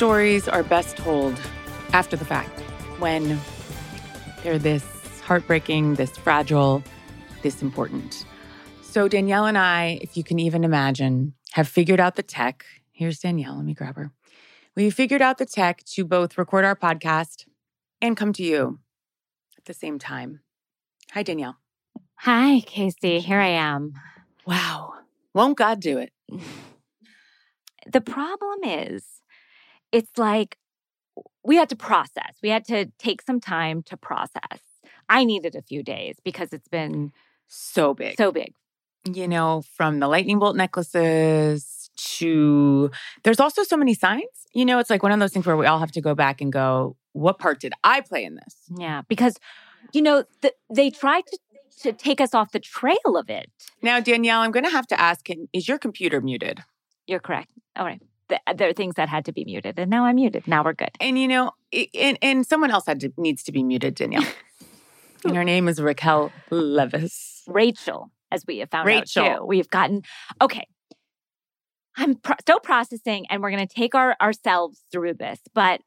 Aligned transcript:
stories 0.00 0.48
are 0.48 0.62
best 0.62 0.96
told 0.96 1.38
after 1.92 2.16
the 2.16 2.24
fact 2.24 2.58
when 3.00 3.38
they're 4.42 4.58
this 4.58 4.82
heartbreaking, 5.20 5.96
this 5.96 6.16
fragile, 6.16 6.82
this 7.42 7.60
important. 7.60 8.24
So, 8.80 9.08
Danielle 9.08 9.44
and 9.44 9.58
I, 9.58 9.98
if 10.00 10.16
you 10.16 10.24
can 10.24 10.38
even 10.38 10.64
imagine, 10.64 11.34
have 11.50 11.68
figured 11.68 12.00
out 12.00 12.16
the 12.16 12.22
tech. 12.22 12.64
Here's 12.92 13.18
Danielle. 13.18 13.56
Let 13.56 13.66
me 13.66 13.74
grab 13.74 13.96
her. 13.96 14.10
We 14.74 14.88
figured 14.88 15.20
out 15.20 15.36
the 15.36 15.44
tech 15.44 15.84
to 15.92 16.06
both 16.06 16.38
record 16.38 16.64
our 16.64 16.74
podcast 16.74 17.44
and 18.00 18.16
come 18.16 18.32
to 18.32 18.42
you 18.42 18.78
at 19.58 19.66
the 19.66 19.74
same 19.74 19.98
time. 19.98 20.40
Hi, 21.12 21.22
Danielle. 21.22 21.58
Hi, 22.20 22.60
Casey. 22.60 23.18
Here 23.20 23.38
I 23.38 23.48
am. 23.48 23.92
Wow. 24.46 24.94
Won't 25.34 25.58
God 25.58 25.78
do 25.78 25.98
it? 25.98 26.14
The 27.90 28.02
problem 28.02 28.62
is, 28.62 29.19
it's 29.92 30.16
like 30.18 30.56
we 31.44 31.56
had 31.56 31.68
to 31.70 31.76
process. 31.76 32.34
We 32.42 32.48
had 32.50 32.64
to 32.66 32.86
take 32.98 33.22
some 33.22 33.40
time 33.40 33.82
to 33.84 33.96
process. 33.96 34.60
I 35.08 35.24
needed 35.24 35.54
a 35.56 35.62
few 35.62 35.82
days 35.82 36.16
because 36.24 36.52
it's 36.52 36.68
been 36.68 37.12
So 37.48 37.94
big. 37.94 38.16
so 38.16 38.30
big. 38.32 38.54
you 39.12 39.26
know, 39.26 39.62
from 39.76 39.98
the 39.98 40.06
lightning 40.08 40.38
bolt 40.38 40.56
necklaces 40.56 41.90
to 41.96 42.90
there's 43.24 43.40
also 43.40 43.62
so 43.64 43.76
many 43.76 43.94
signs. 43.94 44.24
You 44.52 44.64
know, 44.64 44.78
it's 44.78 44.90
like 44.90 45.02
one 45.02 45.12
of 45.12 45.20
those 45.20 45.32
things 45.32 45.46
where 45.46 45.56
we 45.56 45.66
all 45.66 45.78
have 45.78 45.92
to 45.92 46.00
go 46.00 46.14
back 46.14 46.40
and 46.40 46.52
go, 46.52 46.96
what 47.12 47.38
part 47.38 47.60
did 47.60 47.72
I 47.84 48.00
play 48.02 48.24
in 48.24 48.34
this? 48.36 48.54
Yeah, 48.76 49.02
because 49.08 49.36
you 49.92 50.02
know 50.02 50.24
the, 50.42 50.52
they 50.72 50.90
tried 50.90 51.26
to 51.26 51.38
to 51.82 51.92
take 51.94 52.20
us 52.20 52.34
off 52.34 52.52
the 52.52 52.60
trail 52.60 53.16
of 53.16 53.30
it. 53.30 53.50
Now, 53.80 54.00
Danielle, 54.00 54.40
I'm 54.40 54.50
going 54.50 54.64
to 54.66 54.70
have 54.70 54.86
to 54.88 55.00
ask 55.00 55.26
is 55.54 55.66
your 55.66 55.78
computer 55.78 56.20
muted? 56.20 56.60
You're 57.06 57.20
correct. 57.20 57.52
All 57.74 57.86
right. 57.86 58.02
Th- 58.30 58.40
There 58.56 58.68
are 58.68 58.72
things 58.72 58.94
that 58.94 59.08
had 59.08 59.26
to 59.26 59.32
be 59.32 59.44
muted, 59.44 59.78
and 59.78 59.90
now 59.90 60.06
I'm 60.06 60.16
muted. 60.16 60.48
Now 60.48 60.64
we're 60.64 60.72
good. 60.72 60.90
And, 61.00 61.18
you 61.18 61.28
know, 61.28 61.52
and, 61.94 62.18
and 62.22 62.46
someone 62.46 62.70
else 62.70 62.86
had 62.86 63.00
to, 63.00 63.12
needs 63.18 63.42
to 63.44 63.52
be 63.52 63.62
muted, 63.62 63.96
Danielle. 63.96 64.24
and 65.24 65.36
her 65.36 65.44
name 65.44 65.68
is 65.68 65.80
Raquel 65.80 66.32
Leviss. 66.50 67.42
Rachel, 67.46 68.10
as 68.32 68.46
we 68.46 68.58
have 68.58 68.70
found 68.70 68.86
Rachel. 68.86 69.24
out 69.24 69.38
too. 69.38 69.44
We've 69.44 69.68
gotten 69.68 70.02
okay. 70.40 70.66
I'm 71.96 72.14
pro- 72.14 72.36
still 72.40 72.60
processing, 72.60 73.26
and 73.28 73.42
we're 73.42 73.50
going 73.50 73.66
to 73.66 73.74
take 73.74 73.94
our 73.94 74.16
ourselves 74.20 74.82
through 74.92 75.14
this. 75.14 75.40
But 75.54 75.80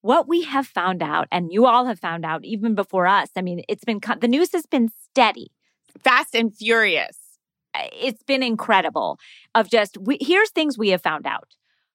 what 0.00 0.28
we 0.28 0.44
have 0.44 0.66
found 0.66 1.02
out, 1.02 1.28
and 1.32 1.52
you 1.52 1.66
all 1.66 1.86
have 1.86 1.98
found 1.98 2.24
out 2.24 2.44
even 2.44 2.74
before 2.74 3.06
us. 3.06 3.28
I 3.36 3.42
mean, 3.42 3.62
it's 3.68 3.84
been 3.84 4.00
the 4.20 4.28
news 4.28 4.52
has 4.52 4.66
been 4.66 4.90
steady. 5.10 5.50
Fast 6.02 6.34
and 6.34 6.56
Furious. 6.56 7.18
It's 7.74 8.22
been 8.22 8.42
incredible. 8.42 9.18
Of 9.54 9.70
just 9.70 9.98
we, 9.98 10.18
here's 10.20 10.50
things 10.50 10.78
we 10.78 10.90
have 10.90 11.02
found 11.02 11.26
out. 11.26 11.54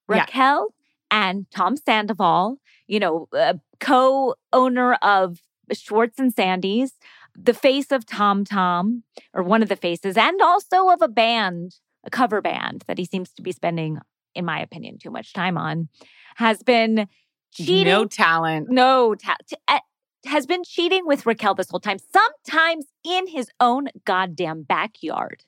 Yeah. 0.09 0.19
Raquel 0.19 0.73
and 1.11 1.45
Tom 1.52 1.77
Sandoval, 1.77 2.57
you 2.88 2.99
know, 2.99 3.27
uh, 3.33 3.55
co-owner 3.80 4.95
of 4.95 5.39
Schwartz 5.71 6.19
and 6.19 6.33
Sandy's, 6.33 6.93
the 7.35 7.53
face 7.53 7.91
of 7.91 8.05
Tom 8.05 8.45
Tom, 8.45 9.03
or 9.33 9.43
one 9.43 9.63
of 9.63 9.69
the 9.69 9.75
faces, 9.75 10.17
and 10.17 10.41
also 10.41 10.89
of 10.89 11.02
a 11.02 11.07
band, 11.07 11.75
a 12.03 12.09
cover 12.09 12.41
band 12.41 12.83
that 12.87 12.97
he 12.97 13.05
seems 13.05 13.31
to 13.33 13.41
be 13.41 13.52
spending, 13.52 13.99
in 14.35 14.45
my 14.45 14.59
opinion, 14.59 14.97
too 14.97 15.09
much 15.09 15.33
time 15.33 15.58
on, 15.58 15.89
has 16.35 16.61
been 16.63 17.08
cheating. 17.53 17.85
No 17.85 18.05
talent. 18.05 18.69
no 18.69 19.15
ta- 19.15 19.37
t- 19.47 19.55
uh, 19.67 19.80
has 20.25 20.45
been 20.45 20.63
cheating 20.63 21.05
with 21.05 21.25
Raquel 21.25 21.55
this 21.55 21.69
whole 21.69 21.80
time, 21.80 21.97
sometimes 22.11 22.85
in 23.03 23.27
his 23.27 23.49
own 23.59 23.87
goddamn 24.05 24.63
backyard, 24.63 25.43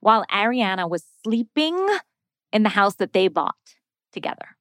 while 0.00 0.24
Ariana 0.32 0.88
was 0.88 1.04
sleeping 1.24 1.78
in 2.52 2.62
the 2.62 2.68
house 2.70 2.96
that 2.96 3.12
they 3.12 3.28
bought 3.28 3.54
together. 4.12 4.56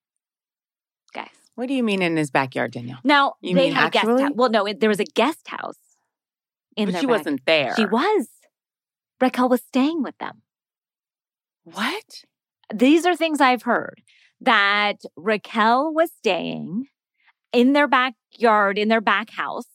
Guys. 1.13 1.27
What 1.55 1.67
do 1.67 1.73
you 1.73 1.83
mean 1.83 2.01
in 2.01 2.16
his 2.17 2.29
backyard, 2.31 2.72
Danielle? 2.72 3.00
Now 3.03 3.33
You 3.41 3.55
they 3.55 3.66
mean 3.66 3.73
had 3.73 3.88
a 3.88 3.91
guest 3.91 4.05
actually? 4.05 4.23
house. 4.23 4.31
Well, 4.35 4.49
no, 4.49 4.66
it, 4.66 4.79
there 4.79 4.89
was 4.89 4.99
a 4.99 5.05
guest 5.05 5.47
house 5.47 5.79
in 6.78 6.91
But 6.91 6.99
she 6.99 7.05
back- 7.07 7.17
wasn't 7.17 7.41
there. 7.45 7.73
She 7.75 7.85
was. 7.85 8.28
Raquel 9.19 9.49
was 9.49 9.61
staying 9.61 10.03
with 10.03 10.17
them. 10.19 10.41
What? 11.63 12.23
These 12.73 13.05
are 13.05 13.16
things 13.16 13.41
I've 13.41 13.63
heard 13.63 14.01
that 14.41 14.97
Raquel 15.16 15.94
was 15.94 16.11
staying 16.17 16.88
in 17.51 17.73
their 17.73 17.88
backyard, 17.88 18.78
in 18.78 18.88
their 18.88 19.01
back 19.01 19.31
house, 19.31 19.66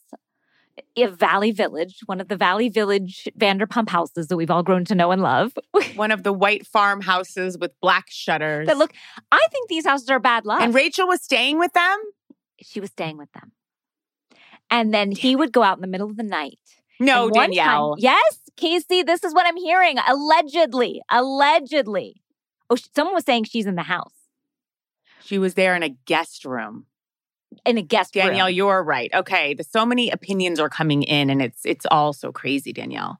Valley 0.96 1.50
Village, 1.52 2.00
one 2.06 2.20
of 2.20 2.28
the 2.28 2.36
Valley 2.36 2.68
Village 2.68 3.28
Vanderpump 3.38 3.88
houses 3.88 4.28
that 4.28 4.36
we've 4.36 4.50
all 4.50 4.62
grown 4.62 4.84
to 4.86 4.94
know 4.94 5.10
and 5.10 5.22
love. 5.22 5.52
One 5.96 6.10
of 6.10 6.22
the 6.24 6.32
white 6.32 6.66
farmhouses 6.66 7.56
with 7.58 7.70
black 7.80 8.06
shutters. 8.08 8.66
that 8.66 8.76
look, 8.78 8.92
I 9.30 9.46
think 9.52 9.68
these 9.68 9.86
houses 9.86 10.08
are 10.10 10.18
bad 10.18 10.44
luck. 10.44 10.60
And 10.60 10.74
Rachel 10.74 11.06
was 11.06 11.22
staying 11.22 11.58
with 11.58 11.72
them? 11.72 11.98
she 12.60 12.80
was 12.80 12.90
staying 12.90 13.18
with 13.18 13.30
them. 13.32 13.52
And 14.70 14.92
then 14.94 15.12
he 15.12 15.36
would 15.36 15.52
go 15.52 15.62
out 15.62 15.76
in 15.76 15.82
the 15.82 15.86
middle 15.88 16.08
of 16.10 16.16
the 16.16 16.22
night. 16.22 16.58
No, 16.98 17.24
one 17.24 17.32
time- 17.32 17.50
Danielle. 17.50 17.94
yes, 17.98 18.38
Casey, 18.56 19.02
this 19.02 19.22
is 19.22 19.34
what 19.34 19.46
I'm 19.46 19.56
hearing. 19.56 19.98
Allegedly, 20.06 21.02
allegedly. 21.10 22.22
Oh, 22.70 22.76
someone 22.96 23.14
was 23.14 23.24
saying 23.24 23.44
she's 23.44 23.66
in 23.66 23.74
the 23.74 23.82
house, 23.82 24.14
She 25.22 25.38
was 25.38 25.54
there 25.54 25.74
in 25.76 25.82
a 25.82 25.90
guest 25.90 26.44
room. 26.44 26.86
In 27.64 27.78
a 27.78 27.82
guest 27.82 28.14
room. 28.16 28.26
Danielle, 28.26 28.50
you're 28.50 28.82
right. 28.82 29.10
Okay, 29.14 29.54
the, 29.54 29.64
so 29.64 29.84
many 29.84 30.10
opinions 30.10 30.60
are 30.60 30.68
coming 30.68 31.02
in, 31.02 31.30
and 31.30 31.42
it's 31.42 31.64
it's 31.64 31.86
all 31.90 32.12
so 32.12 32.32
crazy, 32.32 32.72
Danielle. 32.72 33.18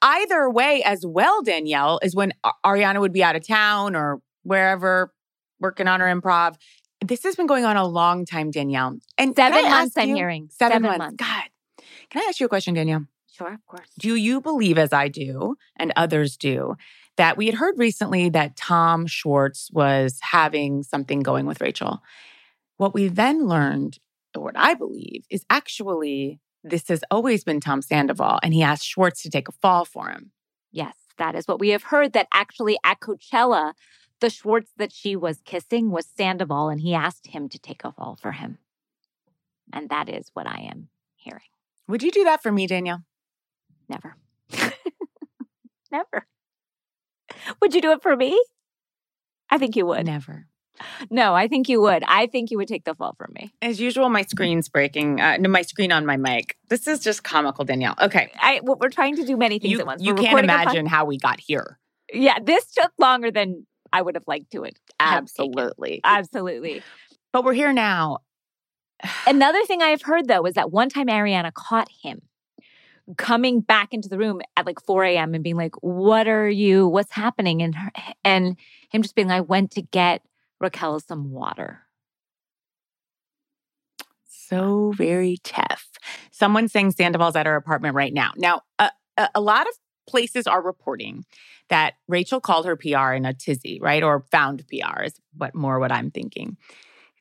Either 0.00 0.48
way, 0.50 0.82
as 0.82 1.04
well, 1.04 1.42
Danielle 1.42 2.00
is 2.02 2.14
when 2.14 2.32
Ariana 2.64 3.00
would 3.00 3.12
be 3.12 3.22
out 3.22 3.36
of 3.36 3.46
town 3.46 3.94
or 3.94 4.20
wherever 4.42 5.12
working 5.60 5.86
on 5.86 6.00
her 6.00 6.06
improv. 6.06 6.56
This 7.04 7.22
has 7.24 7.36
been 7.36 7.46
going 7.46 7.64
on 7.64 7.76
a 7.76 7.86
long 7.86 8.24
time, 8.24 8.50
Danielle. 8.50 8.98
And 9.18 9.36
Seven 9.36 9.64
months, 9.64 9.96
I'm 9.96 10.08
you- 10.08 10.16
hearing. 10.16 10.48
Seven, 10.50 10.76
Seven 10.76 10.82
months. 10.82 10.98
months. 10.98 11.16
God, 11.16 11.84
can 12.10 12.22
I 12.22 12.26
ask 12.28 12.40
you 12.40 12.46
a 12.46 12.48
question, 12.48 12.72
Danielle? 12.74 13.06
Sure, 13.30 13.52
of 13.52 13.66
course. 13.66 13.86
Do 13.98 14.14
you 14.14 14.40
believe, 14.40 14.78
as 14.78 14.94
I 14.94 15.08
do, 15.08 15.56
and 15.76 15.92
others 15.94 16.38
do, 16.38 16.76
that 17.18 17.36
we 17.36 17.44
had 17.46 17.54
heard 17.54 17.78
recently 17.78 18.30
that 18.30 18.56
Tom 18.56 19.06
Schwartz 19.06 19.70
was 19.72 20.18
having 20.22 20.82
something 20.82 21.20
going 21.20 21.44
with 21.44 21.60
Rachel? 21.60 22.02
What 22.76 22.94
we 22.94 23.08
then 23.08 23.46
learned, 23.46 23.98
or 24.34 24.42
what 24.42 24.56
I 24.56 24.74
believe, 24.74 25.24
is 25.30 25.44
actually 25.48 26.40
this 26.62 26.88
has 26.88 27.02
always 27.10 27.44
been 27.44 27.60
Tom 27.60 27.80
Sandoval, 27.80 28.40
and 28.42 28.52
he 28.52 28.62
asked 28.62 28.84
Schwartz 28.84 29.22
to 29.22 29.30
take 29.30 29.48
a 29.48 29.52
fall 29.52 29.84
for 29.84 30.08
him. 30.08 30.32
Yes, 30.72 30.94
that 31.18 31.34
is 31.34 31.46
what 31.46 31.60
we 31.60 31.70
have 31.70 31.84
heard. 31.84 32.12
That 32.12 32.28
actually 32.32 32.76
at 32.84 33.00
Coachella, 33.00 33.72
the 34.20 34.30
Schwartz 34.30 34.72
that 34.76 34.92
she 34.92 35.16
was 35.16 35.40
kissing 35.44 35.90
was 35.90 36.06
Sandoval, 36.16 36.68
and 36.68 36.80
he 36.80 36.94
asked 36.94 37.28
him 37.28 37.48
to 37.50 37.58
take 37.58 37.84
a 37.84 37.92
fall 37.92 38.18
for 38.20 38.32
him. 38.32 38.58
And 39.72 39.88
that 39.90 40.08
is 40.08 40.30
what 40.34 40.46
I 40.46 40.68
am 40.70 40.88
hearing. 41.14 41.40
Would 41.88 42.02
you 42.02 42.10
do 42.10 42.24
that 42.24 42.42
for 42.42 42.52
me, 42.52 42.66
Danielle? 42.66 43.04
Never. 43.88 44.16
Never. 45.92 46.26
Would 47.60 47.74
you 47.74 47.80
do 47.80 47.92
it 47.92 48.02
for 48.02 48.16
me? 48.16 48.40
I 49.50 49.58
think 49.58 49.76
you 49.76 49.86
would. 49.86 50.04
Never. 50.06 50.46
No, 51.10 51.34
I 51.34 51.48
think 51.48 51.68
you 51.68 51.80
would. 51.80 52.02
I 52.06 52.26
think 52.26 52.50
you 52.50 52.58
would 52.58 52.68
take 52.68 52.84
the 52.84 52.94
fall 52.94 53.14
for 53.16 53.28
me. 53.34 53.52
As 53.62 53.80
usual, 53.80 54.08
my 54.08 54.22
screen's 54.22 54.68
breaking. 54.68 55.20
Uh, 55.20 55.36
no, 55.38 55.48
my 55.48 55.62
screen 55.62 55.92
on 55.92 56.04
my 56.06 56.16
mic. 56.16 56.56
This 56.68 56.86
is 56.86 57.00
just 57.00 57.22
comical, 57.24 57.64
Danielle. 57.64 57.94
Okay. 58.00 58.30
I 58.38 58.60
we're 58.62 58.88
trying 58.90 59.16
to 59.16 59.24
do 59.24 59.36
many 59.36 59.58
things 59.58 59.72
You, 59.72 59.80
at 59.80 59.86
once. 59.86 60.02
you 60.02 60.12
We're 60.12 60.16
can't 60.22 60.26
recording 60.34 60.48
pod- 60.50 60.62
imagine 60.62 60.86
how 60.86 61.04
we 61.04 61.18
got 61.18 61.40
here. 61.40 61.78
Yeah, 62.12 62.38
this 62.42 62.66
took 62.72 62.92
longer 62.98 63.30
than 63.30 63.66
I 63.92 64.02
would 64.02 64.14
have 64.14 64.24
liked 64.26 64.50
to 64.52 64.64
it. 64.64 64.78
Absolutely. 65.00 66.00
Absolutely. 66.04 66.82
But 67.32 67.44
we're 67.44 67.54
here 67.54 67.72
now. 67.72 68.18
Another 69.26 69.62
thing 69.64 69.82
I 69.82 69.88
have 69.88 70.02
heard 70.02 70.26
though 70.28 70.44
is 70.46 70.54
that 70.54 70.70
one 70.72 70.88
time 70.88 71.06
Ariana 71.08 71.52
caught 71.52 71.88
him 72.02 72.22
coming 73.18 73.60
back 73.60 73.92
into 73.92 74.08
the 74.08 74.18
room 74.18 74.40
at 74.56 74.66
like 74.66 74.80
4 74.80 75.04
a.m. 75.04 75.34
and 75.34 75.44
being 75.44 75.56
like, 75.56 75.74
What 75.82 76.26
are 76.28 76.48
you? 76.48 76.88
What's 76.88 77.12
happening? 77.12 77.62
And 77.62 77.74
her, 77.74 77.90
and 78.24 78.56
him 78.90 79.02
just 79.02 79.14
being 79.14 79.28
like, 79.28 79.38
I 79.38 79.40
went 79.42 79.72
to 79.72 79.82
get 79.82 80.22
Raquel 80.60 81.00
some 81.00 81.30
water. 81.30 81.82
So 84.26 84.92
very 84.96 85.38
tough. 85.42 85.88
Someone 86.30 86.68
saying 86.68 86.92
Sandoval's 86.92 87.36
at 87.36 87.46
her 87.46 87.56
apartment 87.56 87.94
right 87.94 88.12
now. 88.12 88.32
Now, 88.36 88.62
a, 88.78 88.90
a, 89.16 89.28
a 89.36 89.40
lot 89.40 89.66
of 89.66 89.74
places 90.06 90.46
are 90.46 90.62
reporting 90.62 91.24
that 91.68 91.94
Rachel 92.06 92.40
called 92.40 92.64
her 92.66 92.76
PR 92.76 93.12
in 93.12 93.24
a 93.24 93.34
tizzy, 93.34 93.80
right? 93.80 94.02
Or 94.02 94.24
found 94.30 94.64
PR 94.68 95.02
is 95.02 95.14
what 95.36 95.54
more 95.54 95.80
what 95.80 95.90
I'm 95.90 96.10
thinking. 96.10 96.56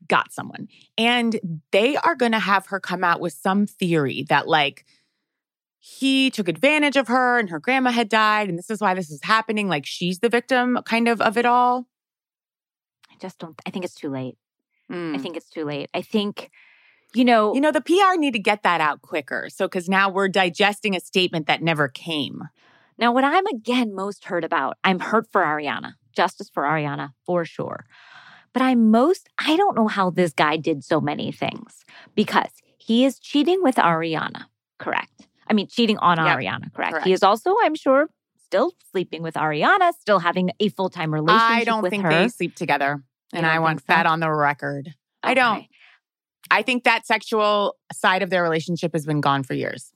Got 0.08 0.32
someone. 0.32 0.68
And 0.98 1.40
they 1.72 1.98
are 1.98 2.16
going 2.16 2.34
to 2.34 2.40
have 2.40 2.68
her 2.68 2.80
come 2.80 3.04
out 3.04 3.20
with 3.20 3.34
some 3.34 3.66
theory 3.66 4.26
that 4.30 4.48
like 4.48 4.86
he 5.80 6.30
took 6.30 6.48
advantage 6.48 6.96
of 6.96 7.08
her 7.08 7.40
and 7.40 7.50
her 7.50 7.60
grandma 7.60 7.92
had 7.92 8.10
died 8.10 8.50
and 8.50 8.58
this 8.58 8.70
is 8.70 8.82
why 8.82 8.94
this 8.94 9.10
is 9.10 9.24
happening 9.24 9.68
like 9.68 9.86
she's 9.86 10.20
the 10.20 10.30
victim 10.30 10.80
kind 10.86 11.08
of 11.08 11.22
of 11.22 11.38
it 11.38 11.46
all. 11.46 11.88
I 13.26 13.28
just 13.28 13.40
don't, 13.40 13.60
I 13.66 13.72
think 13.72 13.86
it's 13.86 13.96
too 13.96 14.10
late. 14.10 14.38
I 14.92 14.94
Mm. 14.94 15.22
think 15.22 15.36
it's 15.36 15.50
too 15.50 15.66
late. 15.66 15.90
I 15.96 16.04
think, 16.04 16.52
you 17.16 17.26
know, 17.26 17.56
You 17.56 17.62
know, 17.62 17.72
the 17.72 17.82
PR 17.82 18.18
need 18.18 18.34
to 18.34 18.40
get 18.40 18.62
that 18.62 18.82
out 18.82 19.02
quicker. 19.02 19.50
So, 19.50 19.66
because 19.68 19.90
now 19.90 20.10
we're 20.10 20.28
digesting 20.28 20.96
a 20.96 21.00
statement 21.00 21.48
that 21.48 21.64
never 21.64 21.88
came. 21.88 22.44
Now, 23.00 23.12
what 23.12 23.24
I'm 23.24 23.48
again 23.48 23.96
most 23.96 24.26
hurt 24.26 24.44
about, 24.44 24.78
I'm 24.84 25.00
hurt 25.00 25.28
for 25.32 25.42
Ariana, 25.44 25.94
justice 26.16 26.50
for 26.54 26.64
Ariana 26.64 27.14
for 27.26 27.46
sure. 27.46 27.86
But 28.54 28.62
I'm 28.62 28.92
most, 28.92 29.28
I 29.40 29.58
don't 29.58 29.76
know 29.76 29.88
how 29.88 30.12
this 30.12 30.32
guy 30.32 30.56
did 30.58 30.84
so 30.84 31.02
many 31.02 31.32
things 31.32 31.84
because 32.14 32.52
he 32.78 33.06
is 33.06 33.18
cheating 33.20 33.64
with 33.64 33.76
Ariana, 33.78 34.46
correct? 34.78 35.28
I 35.48 35.54
mean, 35.54 35.68
cheating 35.68 35.98
on 35.98 36.18
Yep. 36.18 36.28
Ariana, 36.28 36.74
correct? 36.74 36.92
Correct. 36.92 37.06
He 37.08 37.12
is 37.14 37.24
also, 37.24 37.56
I'm 37.64 37.76
sure, 37.76 38.08
still 38.44 38.72
sleeping 38.92 39.24
with 39.24 39.34
Ariana, 39.34 39.94
still 40.00 40.20
having 40.20 40.52
a 40.60 40.70
full 40.70 40.90
time 40.90 41.12
relationship 41.14 41.50
I 41.50 41.64
don't 41.66 41.90
think 41.90 42.04
her. 42.04 42.10
they 42.10 42.30
sleep 42.30 42.56
together. 42.56 43.04
And 43.34 43.46
I 43.46 43.60
want 43.60 43.80
so? 43.80 43.86
that 43.88 44.06
on 44.06 44.20
the 44.20 44.32
record. 44.32 44.94
I 45.24 45.34
don't. 45.34 45.66
I 46.52 46.62
think 46.62 46.84
that 46.84 47.08
sexual 47.08 47.76
side 47.92 48.22
of 48.22 48.30
their 48.30 48.44
relationship 48.44 48.94
has 48.94 49.06
been 49.06 49.22
gone 49.22 49.44
for 49.44 49.54
years. 49.54 49.92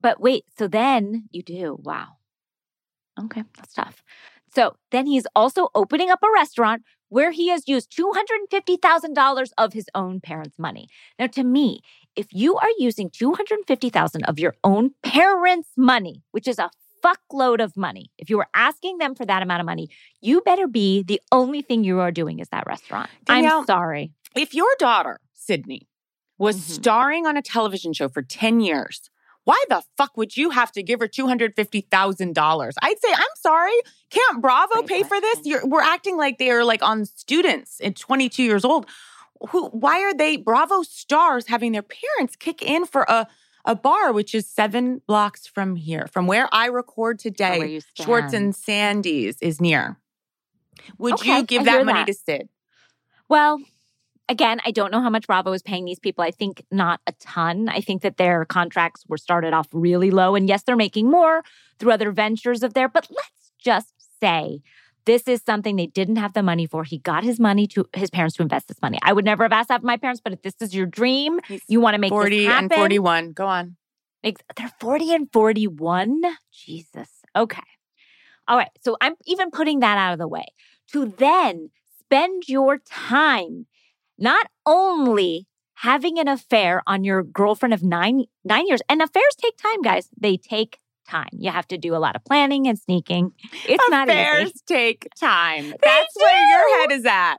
But 0.00 0.20
wait, 0.20 0.44
so 0.56 0.68
then 0.68 1.28
you 1.30 1.42
do. 1.42 1.78
Wow. 1.80 2.16
Okay, 3.20 3.44
that's 3.56 3.74
tough. 3.74 4.02
So 4.54 4.76
then 4.90 5.06
he's 5.06 5.26
also 5.34 5.68
opening 5.74 6.10
up 6.10 6.22
a 6.22 6.32
restaurant 6.32 6.82
where 7.08 7.30
he 7.30 7.48
has 7.48 7.68
used 7.68 7.94
$250,000 7.96 9.50
of 9.58 9.72
his 9.72 9.86
own 9.94 10.20
parents' 10.20 10.58
money. 10.58 10.88
Now, 11.18 11.26
to 11.28 11.44
me, 11.44 11.80
if 12.16 12.28
you 12.32 12.56
are 12.56 12.70
using 12.78 13.10
250,000 13.10 14.24
of 14.24 14.38
your 14.38 14.54
own 14.64 14.92
parents' 15.02 15.72
money, 15.76 16.22
which 16.30 16.48
is 16.48 16.58
a 16.58 16.70
fuckload 17.02 17.62
of 17.62 17.76
money, 17.76 18.10
if 18.18 18.30
you 18.30 18.36
were 18.36 18.46
asking 18.54 18.98
them 18.98 19.14
for 19.14 19.26
that 19.26 19.42
amount 19.42 19.60
of 19.60 19.66
money, 19.66 19.88
you 20.20 20.40
better 20.42 20.66
be 20.66 21.02
the 21.02 21.20
only 21.32 21.62
thing 21.62 21.84
you 21.84 22.00
are 22.00 22.10
doing 22.12 22.38
is 22.38 22.48
that 22.50 22.66
restaurant. 22.66 23.10
Danielle, 23.24 23.60
I'm 23.60 23.66
sorry. 23.66 24.12
If 24.36 24.54
your 24.54 24.68
daughter, 24.78 25.20
Sydney, 25.34 25.88
was 26.38 26.56
Mhm. 26.56 26.70
starring 26.70 27.26
on 27.26 27.36
a 27.36 27.42
television 27.42 27.92
show 27.92 28.08
for 28.08 28.22
10 28.22 28.60
years, 28.60 29.10
why 29.44 29.62
the 29.68 29.82
fuck 29.96 30.16
would 30.16 30.36
you 30.36 30.50
have 30.50 30.70
to 30.72 30.82
give 30.82 31.00
her 31.00 31.08
$250,000? 31.08 32.74
I'd 32.82 32.98
say, 33.00 33.12
I'm 33.12 33.24
sorry, 33.40 33.72
can't 34.10 34.40
Bravo 34.40 34.74
Great 34.82 34.88
pay 34.88 35.02
for 35.02 35.20
this? 35.20 35.40
You're, 35.44 35.66
we're 35.66 35.82
acting 35.82 36.16
like 36.16 36.38
they 36.38 36.50
are 36.50 36.64
like 36.64 36.82
on 36.82 37.04
students 37.04 37.80
at 37.82 37.96
22 37.96 38.42
years 38.42 38.64
old. 38.64 38.86
Who, 39.50 39.66
why 39.68 40.00
are 40.02 40.14
they 40.14 40.36
Bravo 40.36 40.82
stars 40.82 41.48
having 41.48 41.72
their 41.72 41.82
parents 41.82 42.36
kick 42.36 42.62
in 42.62 42.86
for 42.86 43.02
a, 43.08 43.26
a 43.64 43.74
bar, 43.74 44.12
which 44.12 44.34
is 44.34 44.48
seven 44.48 45.02
blocks 45.06 45.46
from 45.46 45.76
here, 45.76 46.06
from 46.10 46.26
where 46.26 46.48
I 46.52 46.66
record 46.66 47.18
today? 47.18 47.80
Schwartz 47.94 48.32
and 48.32 48.54
Sandy's 48.54 49.38
is 49.40 49.60
near. 49.60 49.98
Would 50.98 51.14
Okay, 51.14 51.38
you 51.38 51.44
give 51.44 51.62
I 51.62 51.64
that 51.64 51.86
money 51.86 52.00
that. 52.00 52.06
to 52.06 52.14
Sid? 52.14 52.48
Well, 53.28 53.60
again, 54.28 54.60
I 54.64 54.72
don't 54.72 54.90
know 54.90 55.00
how 55.00 55.10
much 55.10 55.26
Bravo 55.26 55.52
is 55.52 55.62
paying 55.62 55.84
these 55.84 55.98
people. 56.00 56.24
I 56.24 56.30
think 56.30 56.64
not 56.70 57.00
a 57.06 57.12
ton. 57.12 57.68
I 57.68 57.80
think 57.80 58.02
that 58.02 58.16
their 58.16 58.44
contracts 58.44 59.04
were 59.08 59.18
started 59.18 59.52
off 59.52 59.68
really 59.72 60.10
low. 60.10 60.34
And 60.34 60.48
yes, 60.48 60.64
they're 60.64 60.76
making 60.76 61.10
more 61.10 61.42
through 61.78 61.92
other 61.92 62.10
ventures 62.10 62.62
of 62.62 62.74
there. 62.74 62.88
But 62.88 63.08
let's 63.10 63.52
just 63.58 63.94
say 64.20 64.60
this 65.04 65.26
is 65.28 65.42
something 65.44 65.76
they 65.76 65.86
didn't 65.86 66.16
have 66.16 66.32
the 66.32 66.42
money 66.42 66.66
for. 66.66 66.84
He 66.84 66.98
got 66.98 67.24
his 67.24 67.40
money 67.40 67.66
to 67.68 67.86
his 67.94 68.10
parents 68.10 68.36
to 68.36 68.42
invest 68.42 68.68
this 68.68 68.80
money. 68.82 68.98
I 69.02 69.12
would 69.12 69.24
never 69.24 69.44
have 69.44 69.52
asked 69.52 69.68
that 69.68 69.80
of 69.80 69.84
my 69.84 69.96
parents, 69.96 70.20
but 70.22 70.32
if 70.32 70.42
this 70.42 70.54
is 70.60 70.74
your 70.74 70.86
dream, 70.86 71.40
He's 71.48 71.62
you 71.68 71.80
want 71.80 71.94
to 71.94 72.00
make 72.00 72.10
40 72.10 72.36
this 72.36 72.46
happen. 72.46 72.64
and 72.64 72.74
41. 72.74 73.32
Go 73.32 73.46
on. 73.46 73.76
They're 74.22 74.72
40 74.80 75.14
and 75.14 75.32
41. 75.32 76.22
Jesus. 76.52 77.08
Okay. 77.34 77.62
All 78.46 78.56
right. 78.56 78.70
So 78.84 78.96
I'm 79.00 79.14
even 79.26 79.50
putting 79.50 79.80
that 79.80 79.98
out 79.98 80.12
of 80.12 80.18
the 80.18 80.28
way 80.28 80.46
to 80.92 81.06
then 81.06 81.70
spend 81.98 82.44
your 82.48 82.78
time 82.78 83.66
not 84.18 84.46
only 84.66 85.46
having 85.76 86.18
an 86.18 86.28
affair 86.28 86.82
on 86.86 87.02
your 87.02 87.22
girlfriend 87.22 87.74
of 87.74 87.82
nine 87.82 88.24
nine 88.44 88.66
years, 88.68 88.80
and 88.88 89.02
affairs 89.02 89.34
take 89.40 89.56
time, 89.56 89.82
guys. 89.82 90.08
They 90.16 90.36
take 90.36 90.78
time. 91.08 91.30
You 91.32 91.50
have 91.50 91.66
to 91.68 91.78
do 91.78 91.94
a 91.94 91.98
lot 91.98 92.16
of 92.16 92.24
planning 92.24 92.66
and 92.66 92.78
sneaking. 92.78 93.32
It's 93.66 93.84
not 93.90 94.08
Affairs 94.08 94.50
easy. 94.50 94.60
take 94.66 95.08
time. 95.18 95.74
That's 95.82 96.16
where 96.16 96.48
your 96.50 96.80
head 96.80 96.92
is 96.92 97.04
at. 97.06 97.36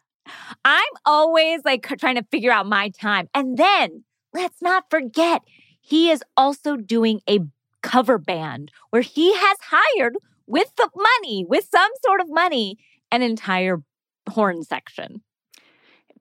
I'm 0.63 0.83
always 1.05 1.61
like 1.65 1.85
trying 1.99 2.15
to 2.15 2.25
figure 2.31 2.51
out 2.51 2.65
my 2.67 2.89
time. 2.89 3.29
And 3.33 3.57
then 3.57 4.03
let's 4.33 4.61
not 4.61 4.85
forget, 4.89 5.41
he 5.81 6.09
is 6.09 6.23
also 6.37 6.77
doing 6.77 7.21
a 7.29 7.39
cover 7.81 8.17
band 8.17 8.71
where 8.89 9.01
he 9.01 9.33
has 9.35 9.57
hired 9.61 10.15
with 10.47 10.71
the 10.77 10.89
money, 10.95 11.45
with 11.47 11.67
some 11.69 11.91
sort 12.05 12.21
of 12.21 12.27
money, 12.29 12.77
an 13.11 13.21
entire 13.21 13.81
horn 14.29 14.63
section. 14.63 15.21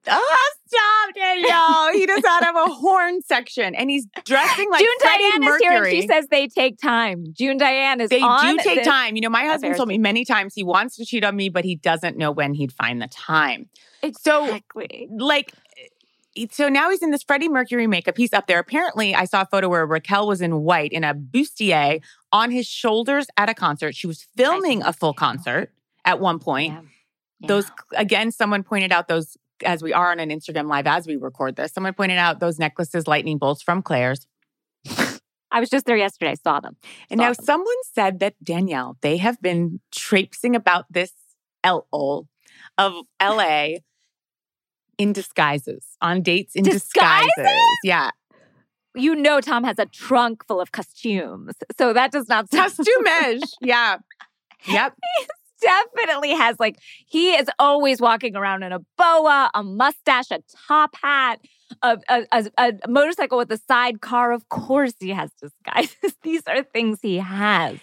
Oh, 0.07 0.51
stop, 0.67 1.15
Danielle. 1.15 1.93
he 1.93 2.05
does 2.05 2.21
not 2.23 2.43
have 2.43 2.55
a 2.55 2.65
horn 2.73 3.21
section 3.21 3.73
and 3.75 3.89
he's 3.89 4.05
dressing 4.25 4.69
like 4.69 4.81
June 4.81 4.89
Freddie 4.99 5.23
Diane 5.23 5.43
is 5.43 5.61
here 5.61 5.71
and 5.71 5.79
Mercury. 5.81 6.01
she 6.01 6.07
says 6.07 6.27
they 6.29 6.47
take 6.47 6.79
time. 6.79 7.25
June 7.31 7.57
Diane 7.57 8.01
is 8.01 8.09
they 8.09 8.19
do 8.19 8.57
take 8.63 8.83
time. 8.83 9.15
You 9.15 9.21
know, 9.21 9.29
my 9.29 9.45
husband 9.45 9.75
told 9.75 9.87
me 9.87 9.97
many 9.97 10.25
times 10.25 10.53
he 10.53 10.63
wants 10.63 10.97
to 10.97 11.05
cheat 11.05 11.23
on 11.23 11.35
me, 11.35 11.49
but 11.49 11.63
he 11.63 11.75
doesn't 11.75 12.17
know 12.17 12.31
when 12.31 12.53
he'd 12.53 12.71
find 12.71 13.01
the 13.01 13.07
time. 13.07 13.69
So, 14.19 14.59
like, 15.09 15.53
eh, 16.35 16.47
so 16.51 16.67
now 16.67 16.89
he's 16.89 17.01
in 17.01 17.11
this 17.11 17.23
Freddie 17.23 17.47
Mercury 17.47 17.87
makeup. 17.87 18.17
He's 18.17 18.33
up 18.33 18.47
there. 18.47 18.59
Apparently, 18.59 19.15
I 19.15 19.23
saw 19.25 19.43
a 19.43 19.45
photo 19.45 19.69
where 19.69 19.85
Raquel 19.85 20.27
was 20.27 20.41
in 20.41 20.61
white 20.61 20.91
in 20.91 21.03
a 21.05 21.13
bustier 21.13 22.01
on 22.33 22.51
his 22.51 22.67
shoulders 22.67 23.27
at 23.37 23.47
a 23.49 23.53
concert. 23.53 23.95
She 23.95 24.07
was 24.07 24.27
filming 24.35 24.83
a 24.83 24.91
full 24.91 25.13
concert 25.13 25.71
at 26.03 26.19
one 26.19 26.39
point. 26.39 26.73
Yeah. 26.73 26.81
Yeah. 27.39 27.47
Those 27.47 27.71
again, 27.95 28.31
someone 28.31 28.63
pointed 28.63 28.91
out 28.91 29.07
those 29.07 29.37
as 29.65 29.81
we 29.83 29.93
are 29.93 30.11
on 30.11 30.19
an 30.19 30.29
Instagram 30.29 30.67
live 30.67 30.87
as 30.87 31.07
we 31.07 31.15
record 31.15 31.55
this. 31.55 31.71
Someone 31.73 31.93
pointed 31.93 32.17
out 32.17 32.39
those 32.39 32.59
necklaces, 32.59 33.07
lightning 33.07 33.37
bolts 33.37 33.61
from 33.61 33.81
Claire's. 33.81 34.27
I 35.51 35.59
was 35.59 35.69
just 35.69 35.85
there 35.85 35.95
yesterday. 35.97 36.35
Saw 36.43 36.59
them. 36.59 36.75
And 37.11 37.19
now 37.19 37.29
Awesome. 37.29 37.45
someone 37.45 37.75
said 37.93 38.19
that 38.19 38.33
Danielle, 38.43 38.97
they 39.01 39.17
have 39.17 39.39
been 39.41 39.79
traipsing 39.91 40.55
about 40.55 40.85
this 40.89 41.11
L 41.63 41.87
of 42.77 42.95
LA 43.21 43.67
in 44.97 45.13
disguises, 45.13 45.85
on 46.01 46.21
dates 46.21 46.55
in 46.55 46.63
Disguises? 46.63 47.29
disguises. 47.37 47.61
Yeah. 47.83 48.09
You 48.95 49.15
know, 49.15 49.41
Tom 49.41 49.63
has 49.63 49.79
a 49.79 49.85
trunk 49.87 50.45
full 50.47 50.59
of 50.61 50.71
costumes. 50.71 51.53
So 51.77 51.93
that 51.93 52.11
does 52.11 52.27
not 52.29 52.49
sound 52.51 52.71
Costumage. 52.73 53.41
yeah. 53.61 53.97
Yep. 54.67 54.93
definitely 55.63 56.31
has 56.31 56.59
like 56.59 56.77
he 57.07 57.31
is 57.31 57.47
always 57.59 57.99
walking 58.01 58.35
around 58.35 58.63
in 58.63 58.71
a 58.71 58.79
boa, 58.97 59.49
a 59.53 59.63
mustache, 59.63 60.31
a 60.31 60.39
top 60.67 60.95
hat, 61.01 61.39
a, 61.81 61.97
a, 62.09 62.25
a, 62.31 62.73
a 62.83 62.87
motorcycle 62.87 63.37
with 63.37 63.51
a 63.51 63.57
sidecar. 63.67 64.31
Of 64.31 64.49
course, 64.49 64.93
he 64.99 65.09
has 65.09 65.31
disguises. 65.41 66.15
These 66.23 66.43
are 66.47 66.63
things 66.63 66.99
he 67.01 67.17
has. 67.17 67.77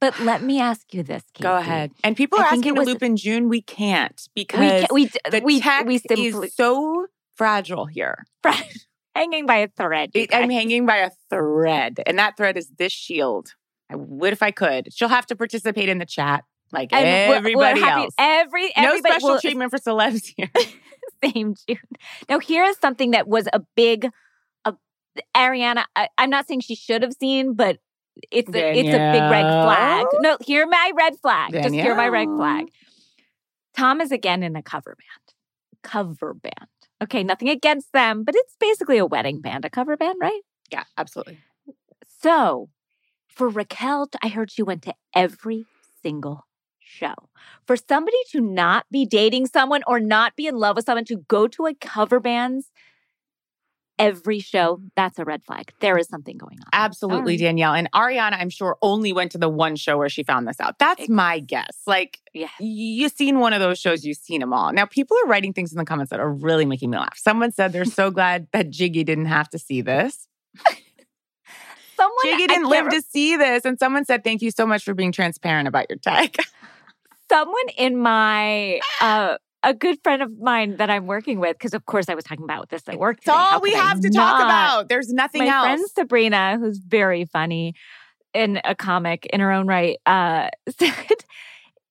But 0.00 0.18
let 0.20 0.42
me 0.42 0.60
ask 0.60 0.92
you 0.92 1.02
this, 1.02 1.22
Casey. 1.32 1.42
Go 1.44 1.56
ahead. 1.56 1.90
And 2.04 2.16
people 2.16 2.38
are 2.38 2.50
think 2.50 2.60
asking 2.64 2.74
to 2.74 2.80
was- 2.80 2.88
loop 2.88 3.02
in 3.02 3.16
June. 3.16 3.48
We 3.48 3.62
can't 3.62 4.20
We 4.36 4.44
because 4.44 4.82
ca- 4.82 4.94
we 4.94 5.06
the 5.30 5.40
we 5.42 5.60
tech 5.60 5.86
we 5.86 5.98
simply 5.98 6.26
is 6.48 6.54
so 6.54 7.06
fragile 7.36 7.86
here. 7.86 8.24
hanging 9.14 9.46
by 9.46 9.56
a 9.56 9.68
thread. 9.68 10.10
I'm 10.32 10.50
hanging 10.50 10.84
by 10.86 10.96
a 10.98 11.10
thread, 11.30 12.00
and 12.06 12.18
that 12.18 12.36
thread 12.36 12.56
is 12.56 12.68
this 12.78 12.92
shield. 12.92 13.54
I 13.90 13.96
would 13.96 14.32
if 14.32 14.42
I 14.42 14.50
could. 14.50 14.92
She'll 14.92 15.08
have 15.08 15.26
to 15.26 15.36
participate 15.36 15.88
in 15.88 15.98
the 15.98 16.06
chat 16.06 16.44
like 16.72 16.92
And 16.92 17.04
we're- 17.04 17.28
we're 17.30 17.36
everybody 17.64 17.80
happy- 17.80 18.02
else. 18.04 18.14
Every 18.18 18.72
No 18.76 18.96
special 18.98 19.28
will- 19.30 19.40
treatment 19.40 19.70
for 19.70 19.78
celebs 19.78 20.32
here. 20.36 20.50
same 21.24 21.54
June. 21.66 21.78
Now, 22.28 22.38
here 22.40 22.64
is 22.64 22.76
something 22.78 23.12
that 23.12 23.26
was 23.28 23.48
a 23.52 23.60
big, 23.74 24.10
a, 24.64 24.74
Ariana. 25.34 25.84
I, 25.94 26.08
I'm 26.18 26.30
not 26.30 26.46
saying 26.46 26.60
she 26.60 26.74
should 26.74 27.02
have 27.02 27.14
seen, 27.14 27.54
but 27.54 27.78
it's 28.30 28.48
a, 28.54 28.70
it's 28.78 28.88
a 28.88 29.12
big 29.12 29.22
red 29.30 29.42
flag. 29.64 30.06
No, 30.20 30.36
hear 30.44 30.66
my 30.66 30.92
red 30.96 31.16
flag. 31.20 31.52
Just 31.52 31.74
hear 31.74 31.94
my 31.94 32.08
red 32.08 32.28
flag. 32.28 32.66
Tom 33.76 34.00
is 34.00 34.10
again 34.12 34.42
in 34.42 34.56
a 34.56 34.62
cover 34.62 34.96
band. 34.96 35.82
Cover 35.82 36.34
band. 36.34 36.68
Okay, 37.02 37.22
nothing 37.22 37.48
against 37.50 37.92
them, 37.92 38.24
but 38.24 38.34
it's 38.34 38.56
basically 38.58 38.96
a 38.98 39.04
wedding 39.06 39.40
band, 39.40 39.64
a 39.66 39.70
cover 39.70 39.96
band, 39.96 40.16
right? 40.20 40.40
Yeah, 40.72 40.84
absolutely. 40.96 41.38
So 42.20 42.70
for 43.28 43.48
Raquel, 43.48 44.08
I 44.22 44.28
heard 44.28 44.50
she 44.50 44.62
went 44.62 44.82
to 44.84 44.94
every 45.14 45.66
single 46.02 46.46
show. 46.86 47.14
For 47.66 47.76
somebody 47.76 48.16
to 48.30 48.40
not 48.40 48.86
be 48.90 49.04
dating 49.04 49.46
someone 49.46 49.82
or 49.86 50.00
not 50.00 50.36
be 50.36 50.46
in 50.46 50.56
love 50.56 50.76
with 50.76 50.84
someone 50.86 51.04
to 51.06 51.16
go 51.28 51.46
to 51.48 51.66
a 51.66 51.74
cover 51.74 52.20
band's 52.20 52.70
every 53.98 54.38
show, 54.40 54.78
that's 54.94 55.18
a 55.18 55.24
red 55.24 55.42
flag. 55.42 55.72
There 55.80 55.96
is 55.96 56.06
something 56.06 56.36
going 56.36 56.58
on. 56.60 56.66
Absolutely, 56.72 57.38
Sorry. 57.38 57.48
Danielle. 57.48 57.72
And 57.72 57.90
Ariana, 57.92 58.34
I'm 58.38 58.50
sure, 58.50 58.76
only 58.82 59.12
went 59.14 59.32
to 59.32 59.38
the 59.38 59.48
one 59.48 59.74
show 59.74 59.96
where 59.96 60.10
she 60.10 60.22
found 60.22 60.46
this 60.46 60.60
out. 60.60 60.78
That's 60.78 61.08
my 61.08 61.38
guess. 61.40 61.78
Like, 61.86 62.18
Yeah. 62.34 62.48
you've 62.60 63.12
seen 63.12 63.38
one 63.40 63.54
of 63.54 63.60
those 63.60 63.78
shows, 63.78 64.04
you've 64.04 64.18
seen 64.18 64.40
them 64.40 64.52
all. 64.52 64.70
Now, 64.72 64.84
people 64.84 65.16
are 65.24 65.28
writing 65.28 65.54
things 65.54 65.72
in 65.72 65.78
the 65.78 65.84
comments 65.86 66.10
that 66.10 66.20
are 66.20 66.30
really 66.30 66.66
making 66.66 66.90
me 66.90 66.98
laugh. 66.98 67.16
Someone 67.16 67.52
said 67.52 67.72
they're 67.72 67.86
so 67.86 68.10
glad 68.10 68.48
that 68.52 68.68
Jiggy 68.68 69.02
didn't 69.02 69.26
have 69.26 69.48
to 69.50 69.58
see 69.58 69.80
this. 69.80 70.28
Someone 71.96 72.18
Jiggy 72.24 72.46
didn't 72.48 72.68
live 72.68 72.84
re- 72.86 72.90
to 72.92 73.00
see 73.00 73.36
this. 73.36 73.64
And 73.64 73.78
someone 73.78 74.04
said, 74.04 74.22
thank 74.22 74.42
you 74.42 74.50
so 74.50 74.66
much 74.66 74.84
for 74.84 74.92
being 74.92 75.12
transparent 75.12 75.66
about 75.68 75.86
your 75.88 75.98
tech. 75.98 76.36
someone 77.28 77.68
in 77.76 77.96
my 77.98 78.80
uh 79.00 79.36
a 79.62 79.74
good 79.74 79.98
friend 80.04 80.22
of 80.22 80.38
mine 80.38 80.76
that 80.76 80.90
I'm 80.90 81.06
working 81.06 81.40
with, 81.40 81.54
because 81.58 81.74
of 81.74 81.84
course 81.86 82.08
I 82.08 82.14
was 82.14 82.24
talking 82.24 82.44
about 82.44 82.68
this 82.68 82.82
at 82.88 82.98
work. 82.98 83.16
It's 83.16 83.24
today. 83.24 83.36
How 83.36 83.54
all 83.54 83.60
we 83.60 83.72
could 83.72 83.80
I 83.80 83.82
have 83.82 84.00
to 84.00 84.10
talk 84.10 84.40
about. 84.40 84.88
There's 84.88 85.08
nothing 85.08 85.44
my 85.44 85.48
else. 85.48 85.64
friend 85.64 85.84
Sabrina, 85.92 86.56
who's 86.58 86.78
very 86.78 87.24
funny 87.24 87.74
and 88.32 88.60
a 88.64 88.74
comic 88.74 89.26
in 89.26 89.40
her 89.40 89.50
own 89.50 89.66
right, 89.66 89.98
uh, 90.06 90.50
said 90.78 90.92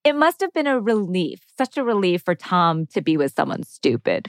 it 0.05 0.15
must 0.15 0.39
have 0.39 0.53
been 0.53 0.67
a 0.67 0.79
relief, 0.79 1.41
such 1.57 1.77
a 1.77 1.83
relief 1.83 2.21
for 2.23 2.35
Tom 2.35 2.85
to 2.87 3.01
be 3.01 3.17
with 3.17 3.33
someone 3.35 3.63
stupid. 3.63 4.27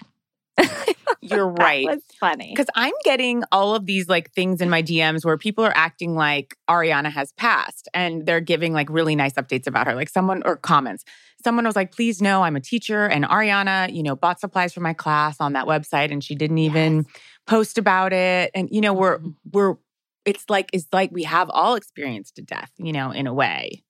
You're 1.20 1.48
right. 1.48 1.86
That 1.86 1.94
was 1.96 2.02
funny. 2.20 2.52
Because 2.54 2.66
I'm 2.74 2.92
getting 3.04 3.42
all 3.52 3.74
of 3.74 3.86
these 3.86 4.08
like 4.08 4.32
things 4.32 4.60
in 4.60 4.70
my 4.70 4.82
DMs 4.82 5.24
where 5.24 5.36
people 5.36 5.64
are 5.64 5.72
acting 5.76 6.14
like 6.14 6.56
Ariana 6.68 7.10
has 7.10 7.32
passed 7.32 7.88
and 7.94 8.26
they're 8.26 8.40
giving 8.40 8.72
like 8.72 8.88
really 8.90 9.16
nice 9.16 9.34
updates 9.34 9.66
about 9.66 9.86
her. 9.86 9.94
Like 9.94 10.08
someone 10.08 10.42
or 10.44 10.56
comments. 10.56 11.04
Someone 11.42 11.64
was 11.64 11.76
like, 11.76 11.92
please 11.92 12.20
know 12.22 12.42
I'm 12.42 12.56
a 12.56 12.60
teacher 12.60 13.06
and 13.06 13.24
Ariana, 13.24 13.92
you 13.94 14.02
know, 14.02 14.16
bought 14.16 14.40
supplies 14.40 14.72
for 14.72 14.80
my 14.80 14.92
class 14.92 15.36
on 15.40 15.52
that 15.54 15.66
website 15.66 16.10
and 16.10 16.22
she 16.22 16.34
didn't 16.34 16.58
even 16.58 16.96
Yes. 16.96 17.06
post 17.46 17.78
about 17.78 18.12
it. 18.12 18.50
And, 18.54 18.68
you 18.72 18.80
know, 18.80 18.92
we're 18.92 19.18
Mhm. 19.18 19.34
we're 19.52 19.74
it's 20.24 20.44
like 20.50 20.68
it's 20.72 20.86
like 20.92 21.10
we 21.12 21.22
have 21.22 21.48
all 21.50 21.76
experienced 21.76 22.40
death, 22.44 22.72
you 22.78 22.92
know, 22.92 23.12
in 23.12 23.26
a 23.28 23.34
way. 23.34 23.84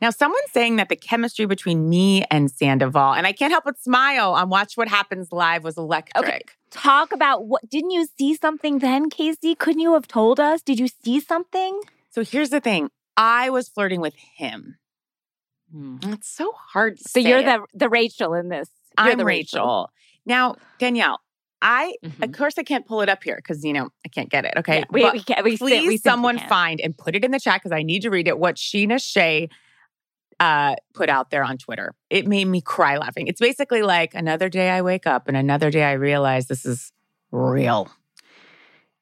Now, 0.00 0.10
someone's 0.10 0.50
saying 0.52 0.76
that 0.76 0.88
the 0.88 0.96
chemistry 0.96 1.46
between 1.46 1.88
me 1.88 2.24
and 2.30 2.50
Sandoval, 2.50 3.14
and 3.14 3.26
I 3.26 3.32
can't 3.32 3.52
help 3.52 3.64
but 3.64 3.78
smile 3.80 4.32
on 4.32 4.48
Watch 4.48 4.76
What 4.76 4.88
Happens 4.88 5.32
Live 5.32 5.64
was 5.64 5.76
electric. 5.78 6.56
Talk 6.70 7.12
about 7.12 7.46
what 7.46 7.68
didn't 7.68 7.90
you 7.90 8.06
see 8.18 8.34
something 8.34 8.78
then, 8.78 9.10
Casey? 9.10 9.54
Couldn't 9.54 9.80
you 9.80 9.94
have 9.94 10.06
told 10.06 10.38
us? 10.38 10.62
Did 10.62 10.78
you 10.78 10.88
see 10.88 11.20
something? 11.20 11.80
So 12.10 12.22
here's 12.24 12.50
the 12.50 12.60
thing. 12.60 12.90
I 13.16 13.50
was 13.50 13.68
flirting 13.68 14.00
with 14.00 14.14
him. 14.36 14.76
Hmm. 15.72 15.96
It's 16.04 16.28
so 16.28 16.52
hard 16.52 16.98
to 16.98 17.08
So 17.08 17.20
you're 17.20 17.38
it. 17.38 17.44
the 17.44 17.64
the 17.74 17.88
Rachel 17.88 18.34
in 18.34 18.48
this. 18.48 18.68
You're 18.98 19.08
I'm 19.12 19.18
the 19.18 19.24
Rachel. 19.24 19.90
Now, 20.26 20.56
Danielle, 20.78 21.20
I 21.62 21.94
Mhm. 22.04 22.24
of 22.24 22.32
course 22.32 22.54
I 22.58 22.62
can't 22.62 22.86
pull 22.86 23.00
it 23.02 23.08
up 23.08 23.22
here 23.22 23.36
because 23.36 23.64
you 23.64 23.72
know 23.72 23.90
I 24.04 24.08
can't 24.08 24.30
get 24.30 24.44
it. 24.44 24.54
Okay, 24.56 24.78
Yeah, 24.78 24.84
we, 24.90 25.02
But 25.02 25.12
we 25.12 25.22
can't, 25.22 25.44
we, 25.44 25.56
please, 25.58 25.86
we 25.86 25.96
someone 25.98 26.38
find 26.38 26.80
and 26.80 26.96
put 26.96 27.14
it 27.14 27.24
in 27.24 27.30
the 27.30 27.40
chat 27.40 27.60
because 27.60 27.72
I 27.72 27.82
need 27.82 28.02
to 28.02 28.10
read 28.10 28.28
it. 28.28 28.38
What 28.38 28.56
Scheana 28.56 29.02
Shay 29.02 29.48
uh, 30.40 30.74
put 30.94 31.10
out 31.10 31.30
there 31.30 31.44
on 31.44 31.58
Twitter. 31.58 31.94
It 32.08 32.26
made 32.26 32.46
me 32.46 32.62
cry 32.62 32.96
laughing. 32.96 33.26
It's 33.26 33.40
basically 33.40 33.82
like 33.82 34.14
another 34.14 34.48
day 34.48 34.70
I 34.70 34.80
wake 34.80 35.06
up 35.06 35.28
and 35.28 35.36
another 35.36 35.70
day 35.70 35.84
I 35.84 35.92
realize 35.92 36.46
this 36.46 36.64
is 36.64 36.92
real. 37.30 37.90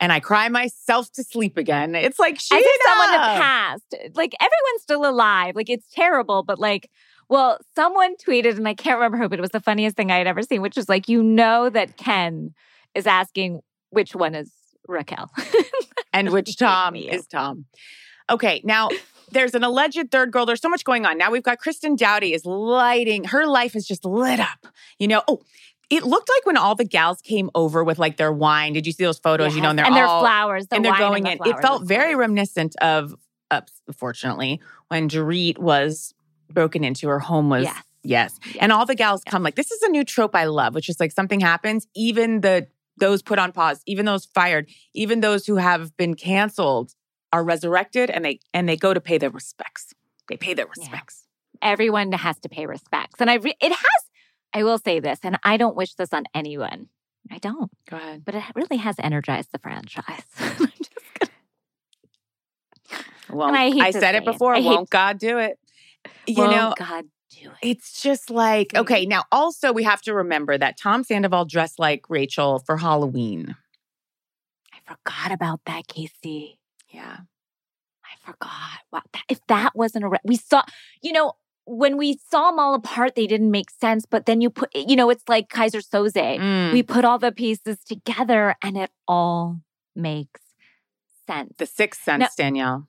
And 0.01 0.13
I 0.13 0.19
cry 0.21 0.49
myself 0.49 1.11
to 1.13 1.23
sleep 1.23 1.57
again. 1.57 1.95
It's 1.95 2.19
like 2.19 2.39
Scheana. 2.39 2.59
If 2.61 2.83
someone 2.85 3.09
had 3.11 3.41
passed. 3.41 3.95
Like 4.15 4.35
everyone's 4.41 4.83
still 4.83 5.09
alive. 5.09 5.55
Like 5.55 5.71
it's 5.71 5.87
terrible, 5.93 6.43
but 6.43 6.59
like, 6.59 6.91
well, 7.29 7.59
someone 7.75 8.17
tweeted, 8.17 8.57
and 8.57 8.67
I 8.67 8.75
can't 8.75 8.97
remember 8.97 9.19
who, 9.19 9.29
but 9.29 9.39
it 9.39 9.43
was 9.43 9.51
the 9.51 9.61
funniest 9.61 9.97
thing 9.97 10.11
I 10.11 10.19
had 10.19 10.27
ever 10.27 10.43
seen, 10.43 10.63
which 10.63 10.77
was 10.77 10.89
like, 10.89 11.09
you 11.09 11.23
know 11.23 11.69
that 11.71 11.97
Ken 11.97 12.55
is 12.95 13.07
asking 13.07 13.61
which 13.91 14.15
one 14.15 14.35
is 14.35 14.51
Raquel. 14.87 15.31
and 16.13 16.31
which 16.31 16.57
Tom 16.57 16.97
is 16.97 17.27
Tom. 17.27 17.67
Okay, 18.31 18.61
now 18.65 18.89
there's 19.31 19.55
an 19.55 19.65
alleged 19.65 20.11
third 20.11 20.33
girl. 20.33 20.47
There's 20.47 20.61
so 20.61 20.69
much 20.69 20.85
going 20.85 21.07
on. 21.07 21.19
Now 21.19 21.31
we've 21.31 21.43
got 21.43 21.59
Kristen 21.59 21.97
Doute 21.97 22.25
is 22.25 22.45
lighting. 22.45 23.25
Her 23.25 23.47
life 23.47 23.77
is 23.77 23.87
just 23.87 24.05
lit 24.05 24.41
up. 24.41 24.67
You 24.99 25.09
know, 25.09 25.23
oh, 25.29 25.41
it 25.91 26.05
looked 26.05 26.29
like 26.29 26.47
when 26.47 26.57
all 26.57 26.75
the 26.75 26.85
gals 26.85 27.21
came 27.23 27.51
over 27.55 27.83
with 27.83 27.99
like 27.99 28.17
their 28.17 28.33
wine. 28.33 28.75
Did 28.75 28.87
you 28.87 28.93
see 28.93 29.05
those 29.05 29.19
photos? 29.19 29.55
You 29.55 29.63
know, 29.63 29.71
and 29.71 29.79
they're 29.79 29.87
and 29.87 29.97
their 29.97 30.07
all 30.07 30.21
flowers. 30.21 30.67
The 30.67 30.77
and 30.77 30.85
they're 30.85 30.97
going 30.97 31.25
the 31.25 31.33
in. 31.33 31.39
It 31.47 31.61
felt 31.61 31.85
very 31.85 32.15
reminiscent 32.15 32.77
of, 32.77 33.15
uh, 33.51 33.63
unfortunately, 33.87 34.61
when 34.89 35.09
Dorit 35.09 35.59
was 35.59 36.15
broken 36.53 36.85
into. 36.85 37.09
Her 37.09 37.19
home 37.21 37.49
was 37.51 37.65
Yes. 37.65 37.83
yes, 38.03 38.41
and 38.61 38.73
all 38.73 38.87
the 38.87 38.95
gals 38.95 39.23
Yes. 39.27 39.31
come 39.33 39.43
like 39.43 39.55
this 39.57 39.71
is 39.71 39.83
a 39.83 39.89
new 39.89 40.05
trope 40.05 40.35
I 40.35 40.45
love, 40.45 40.75
which 40.75 40.89
is 40.89 40.99
like 41.01 41.13
something 41.13 41.41
happens, 41.41 41.87
even 41.95 42.41
the 42.41 42.67
those 42.97 43.23
put 43.23 43.39
on 43.39 43.53
pause, 43.53 43.81
even 43.87 44.07
those 44.07 44.25
fired, 44.27 44.69
even 44.95 45.21
those 45.21 45.47
who 45.47 45.57
have 45.57 45.97
been 45.97 46.15
canceled 46.15 46.95
are 47.33 47.45
resurrected 47.45 48.11
and 48.11 48.25
they 48.25 48.41
and 48.53 48.69
they 48.69 48.77
go 48.77 48.93
to 48.93 49.01
pay 49.01 49.19
their 49.19 49.31
respects. 49.31 49.93
They 50.29 50.37
pay 50.37 50.55
their 50.55 50.67
Yeah. 50.67 50.83
respects. 50.83 51.25
Everyone 51.63 52.13
has 52.13 52.39
to 52.41 52.49
pay 52.49 52.67
respects. 52.67 53.21
And 53.21 53.29
I, 53.31 53.35
re- 53.35 53.57
it 53.61 53.73
has, 53.73 54.03
I 54.55 54.63
will 54.63 54.79
say 54.79 55.01
this, 55.01 55.19
and 55.25 55.39
I 55.43 55.57
don't 55.57 55.75
wish 55.77 55.95
this 55.95 56.13
on 56.13 56.25
anyone. 56.35 56.89
I 57.33 57.39
don't, 57.39 57.71
Go 57.91 57.97
ahead. 57.97 58.25
but 58.25 58.35
it 58.37 58.45
really 58.55 58.77
has 58.77 58.95
energized 59.01 59.51
the 59.53 59.59
franchise. 59.59 60.23
I'm 60.39 60.57
just 60.69 60.91
gonna- 61.19 61.33
Well, 63.31 63.55
I 63.55 63.71
hate 63.71 63.83
I 63.83 63.91
said 63.91 64.15
it 64.15 64.23
it. 64.23 64.25
before. 64.25 64.55
I 64.55 64.61
Won't 64.61 64.89
God 64.91 65.19
do 65.19 65.39
it? 65.39 65.59
You 66.27 66.37
Won't 66.37 66.51
know, 66.53 66.75
God 66.79 67.05
do 67.31 67.51
it. 67.51 67.69
It's 67.69 68.03
just 68.03 68.31
like, 68.31 68.75
okay, 68.75 69.07
now 69.07 69.25
also 69.33 69.73
we 69.73 69.85
have 69.85 70.03
to 70.03 70.15
remember 70.15 70.57
that 70.59 70.79
Tom 70.79 71.05
Sandoval 71.05 71.45
dressed 71.45 71.79
like 71.79 72.09
Rachel 72.09 72.59
for 72.61 72.77
Halloween. 72.79 73.57
I 74.73 74.79
forgot 74.95 75.33
about 75.33 75.61
that, 75.67 75.87
Casey. 75.87 76.59
Yeah. 76.91 77.19
I 78.05 78.17
forgot. 78.25 78.79
Wow. 78.93 79.03
That, 79.13 79.23
if 79.29 79.41
that 79.49 79.77
wasn't 79.77 80.05
a, 80.05 80.09
re- 80.09 80.19
we 80.25 80.37
saw, 80.37 80.63
you 81.03 81.13
know, 81.13 81.35
when 81.67 81.99
we 81.99 82.19
saw 82.31 82.51
them 82.51 82.59
all 82.59 82.75
apart, 82.75 83.15
they 83.15 83.27
didn't 83.27 83.51
make 83.51 83.71
sense. 83.71 84.07
But 84.07 84.25
then 84.25 84.41
you 84.41 84.49
put, 84.49 84.75
you 84.75 84.97
know, 84.97 85.11
it's 85.11 85.29
like 85.29 85.51
Keyser 85.51 85.87
Soze. 85.87 86.15
Mm. 86.39 86.73
We 86.73 86.83
put 86.83 87.05
all 87.05 87.19
the 87.19 87.33
pieces 87.33 87.79
together 87.85 88.55
and 88.63 88.79
it 88.79 88.91
all 89.07 89.61
makes 89.95 90.41
sense. 91.27 91.53
the 91.59 91.67
sixth 91.67 92.03
sense, 92.03 92.21
Now- 92.21 92.29
Danielle. 92.37 92.89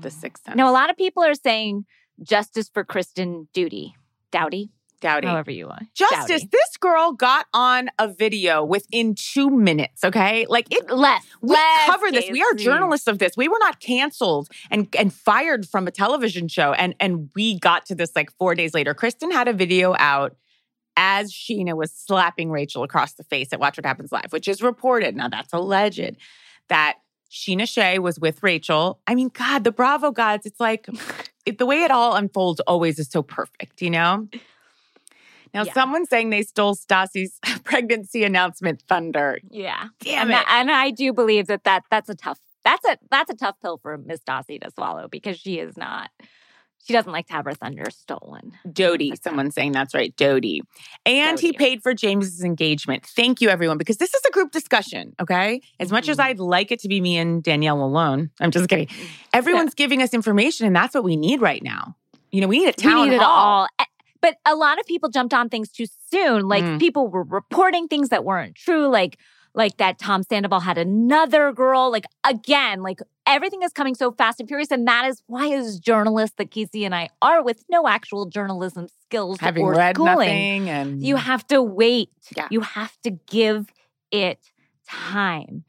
The 0.00 0.10
sixth 0.10 0.44
sense. 0.44 0.56
Now, 0.56 0.70
a 0.70 0.72
lot 0.72 0.90
of 0.90 0.96
people 0.96 1.24
are 1.24 1.34
saying 1.34 1.86
justice 2.22 2.70
for 2.72 2.84
Kristen 2.84 3.48
Duty, 3.52 3.94
Dowdy, 4.30 4.70
Dowdy. 5.00 5.26
however 5.26 5.50
you 5.50 5.66
want. 5.66 5.92
Justice. 5.94 6.42
Dowdy. 6.42 6.48
This 6.52 6.76
girl 6.78 7.12
got 7.12 7.46
on 7.52 7.88
a 7.98 8.08
video 8.08 8.62
within 8.62 9.14
two 9.14 9.50
minutes. 9.50 10.04
Okay, 10.04 10.46
like 10.48 10.72
it. 10.72 10.90
Less. 10.90 11.24
We 11.40 11.50
less, 11.50 11.86
cover 11.86 12.10
this. 12.10 12.30
We 12.30 12.42
are 12.42 12.54
journalists 12.54 13.06
of 13.06 13.18
this. 13.18 13.36
We 13.36 13.48
were 13.48 13.58
not 13.60 13.80
canceled 13.80 14.48
and 14.70 14.94
and 14.98 15.12
fired 15.12 15.66
from 15.66 15.86
a 15.86 15.90
television 15.90 16.48
show, 16.48 16.72
and 16.72 16.94
and 17.00 17.30
we 17.34 17.58
got 17.58 17.86
to 17.86 17.94
this 17.94 18.14
like 18.14 18.30
four 18.38 18.54
days 18.54 18.74
later. 18.74 18.94
Kristen 18.94 19.30
had 19.30 19.48
a 19.48 19.52
video 19.52 19.94
out 19.98 20.36
as 20.96 21.32
Scheana 21.32 21.74
was 21.74 21.92
slapping 21.92 22.50
Rachel 22.50 22.82
across 22.82 23.14
the 23.14 23.24
face 23.24 23.52
at 23.52 23.60
Watch 23.60 23.78
What 23.78 23.86
Happens 23.86 24.12
Live, 24.12 24.32
which 24.32 24.48
is 24.48 24.60
reported. 24.60 25.16
Now 25.16 25.28
that's 25.28 25.52
alleged 25.52 26.16
that 26.68 26.96
Scheana 27.30 27.68
Shay 27.68 27.98
was 27.98 28.18
with 28.18 28.42
Rachel. 28.42 28.98
I 29.06 29.14
mean, 29.14 29.30
God, 29.32 29.64
the 29.64 29.72
Bravo 29.72 30.10
gods. 30.10 30.46
It's 30.46 30.58
like 30.60 30.88
it, 31.46 31.58
the 31.58 31.66
way 31.66 31.82
it 31.84 31.90
all 31.90 32.14
unfolds 32.16 32.60
always 32.60 32.98
is 32.98 33.08
so 33.08 33.22
perfect, 33.22 33.80
you 33.82 33.90
know. 33.90 34.28
Now, 35.54 35.64
Yeah. 35.64 35.72
someone's 35.72 36.08
saying 36.08 36.30
they 36.30 36.42
stole 36.42 36.74
Stassi's 36.74 37.38
pregnancy 37.64 38.24
announcement 38.24 38.82
thunder. 38.88 39.38
Yeah. 39.50 39.88
Damn 40.00 40.22
and, 40.22 40.30
it. 40.30 40.32
that- 40.34 40.46
and 40.48 40.70
I 40.70 40.90
do 40.90 41.12
believe 41.12 41.46
that, 41.46 41.64
that 41.64 41.84
that's 41.90 42.08
a 42.08 42.14
tough 42.14 42.38
that's 42.64 42.84
a 42.84 42.98
that's 43.10 43.30
a 43.30 43.34
tough 43.34 43.56
pill 43.62 43.78
for 43.78 43.96
Miss 43.96 44.20
Dossie 44.20 44.60
to 44.60 44.70
swallow 44.70 45.08
because 45.08 45.38
she 45.38 45.58
is 45.60 45.76
not 45.78 46.10
she 46.84 46.92
doesn't 46.92 47.12
like 47.12 47.26
to 47.28 47.32
have 47.34 47.44
her 47.44 47.52
thunder 47.54 47.90
stolen. 47.90 48.52
Dodie, 48.72 49.14
someone's 49.22 49.54
saying 49.54 49.72
that's 49.72 49.94
right, 49.94 50.14
Dodie. 50.16 50.62
And 51.06 51.38
he 51.38 51.52
paid 51.52 51.82
for 51.82 51.94
James's 51.94 52.42
engagement. 52.42 53.04
Thank 53.06 53.40
you, 53.40 53.48
everyone, 53.48 53.78
because 53.78 53.98
this 53.98 54.12
is 54.14 54.22
a 54.28 54.30
group 54.32 54.50
discussion, 54.50 55.14
okay? 55.20 55.60
As 55.78 55.92
much 55.92 56.08
as 56.08 56.16
Mhm. 56.16 56.24
I'd 56.24 56.38
like 56.40 56.72
it 56.72 56.80
to 56.80 56.88
be 56.88 57.00
me 57.00 57.16
and 57.18 57.42
Danielle 57.42 57.82
alone, 57.82 58.30
I'm 58.40 58.50
just 58.50 58.68
kidding. 58.68 58.88
Everyone's 59.32 59.74
giving 59.74 60.02
us 60.02 60.12
information, 60.14 60.66
and 60.66 60.74
that's 60.74 60.94
what 60.94 61.04
we 61.04 61.16
need 61.16 61.40
right 61.40 61.62
now. 61.62 61.96
You 62.32 62.40
know, 62.40 62.46
we 62.48 62.58
need 62.60 62.68
a 62.68 62.72
town 62.72 63.02
we 63.02 63.08
need 63.10 63.16
it 63.16 63.22
all. 63.22 63.66
But 64.22 64.36
a 64.46 64.54
lot 64.54 64.78
of 64.78 64.86
people 64.86 65.08
jumped 65.08 65.32
on 65.32 65.48
things 65.48 65.70
too 65.70 65.86
soon. 66.12 66.46
Like 66.46 66.62
Mm. 66.62 66.78
people 66.78 67.08
were 67.08 67.22
reporting 67.22 67.88
things 67.88 68.10
that 68.10 68.22
weren't 68.24 68.54
true. 68.54 68.86
Like 68.86 69.18
like 69.54 69.76
that 69.78 69.98
Tom 69.98 70.22
Sandoval 70.22 70.60
had 70.60 70.78
another 70.78 71.52
girl. 71.52 71.90
Like 71.90 72.04
again, 72.24 72.82
like 72.82 73.00
everything 73.26 73.62
is 73.62 73.72
coming 73.72 73.94
so 73.94 74.12
fast 74.12 74.40
and 74.40 74.48
furious, 74.48 74.70
and 74.70 74.86
that 74.86 75.06
is 75.06 75.22
why, 75.26 75.52
as 75.52 75.78
journalists, 75.78 76.36
that 76.38 76.50
Casey 76.50 76.84
and 76.84 76.94
I 76.94 77.08
are 77.20 77.42
with 77.42 77.64
no 77.70 77.86
actual 77.88 78.26
journalism 78.26 78.86
skills 79.02 79.40
Having 79.40 79.64
or 79.64 79.72
read 79.74 79.96
schooling. 79.96 80.16
nothing, 80.16 80.70
and 80.70 81.02
You 81.02 81.16
have 81.16 81.46
to 81.48 81.62
wait. 81.62 82.10
Yeah. 82.36 82.48
You 82.50 82.60
have 82.60 82.96
to 83.02 83.10
give 83.10 83.66
it 84.10 84.38
time. 84.88 85.64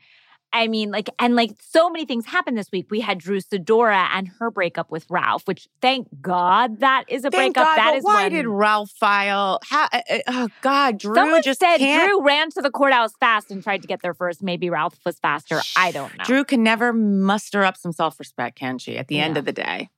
I 0.54 0.68
mean, 0.68 0.92
like, 0.92 1.10
and 1.18 1.36
like 1.36 1.52
so 1.62 1.90
many 1.90 2.06
things 2.06 2.26
happened 2.26 2.58
this 2.58 2.72
week. 2.72 2.88
We 2.90 3.00
had 3.00 3.18
Drew 3.20 3.40
Sidora 3.40 4.10
and 4.14 4.28
her 4.40 4.52
breakup 4.52 4.92
with 4.92 5.06
Ralph, 5.10 5.48
which 5.48 5.68
thank 5.82 6.08
God 6.22 6.80
that 6.82 7.06
is 7.08 7.24
a 7.24 7.32
Thank 7.32 7.56
breakup. 7.56 7.76
God, 7.76 7.78
That 7.78 7.96
is 7.96 8.04
why 8.04 8.24
when- 8.24 8.32
did 8.34 8.48
Ralph 8.48 8.92
file? 8.92 9.60
How, 9.64 9.88
uh, 9.94 10.02
oh 10.28 10.48
God, 10.62 10.98
Drew 10.98 11.16
Someone 11.16 11.42
just 11.42 11.60
said 11.62 11.78
can't. 11.78 12.10
Drew 12.10 12.22
ran 12.26 12.50
to 12.52 12.62
the 12.62 12.70
courthouse 12.70 13.14
fast 13.20 13.50
and 13.50 13.64
tried 13.64 13.82
to 13.84 13.88
get 13.88 14.02
there 14.02 14.14
first. 14.14 14.44
Maybe 14.44 14.70
Ralph 14.70 15.00
was 15.06 15.20
faster. 15.20 15.62
I 15.78 15.92
don't 15.92 16.16
know. 16.18 16.24
Drew 16.26 16.44
can 16.44 16.64
never 16.64 16.92
muster 16.92 17.64
up 17.64 17.78
some 17.78 17.94
self 17.94 18.20
respect, 18.20 18.58
can 18.58 18.78
she? 18.78 18.98
At 18.98 19.08
the 19.08 19.20
end 19.20 19.38
of 19.38 19.46
the 19.46 19.54
day, 19.54 19.90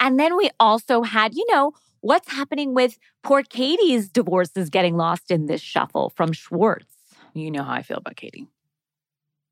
And 0.00 0.18
then 0.18 0.36
we 0.36 0.50
also 0.58 1.02
had, 1.02 1.34
you 1.34 1.46
know, 1.52 1.72
what's 2.00 2.32
happening 2.32 2.74
with 2.74 2.98
poor 3.22 3.42
Katie's 3.44 4.08
divorce 4.08 4.50
is 4.56 4.68
getting 4.68 4.96
lost 4.96 5.30
in 5.30 5.46
this 5.46 5.60
shuffle 5.60 6.10
from 6.10 6.32
Schwartz. 6.32 6.86
you 7.34 7.50
know 7.52 7.62
how 7.62 7.74
I 7.74 7.82
feel 7.82 7.98
about 7.98 8.16
Katie. 8.16 8.48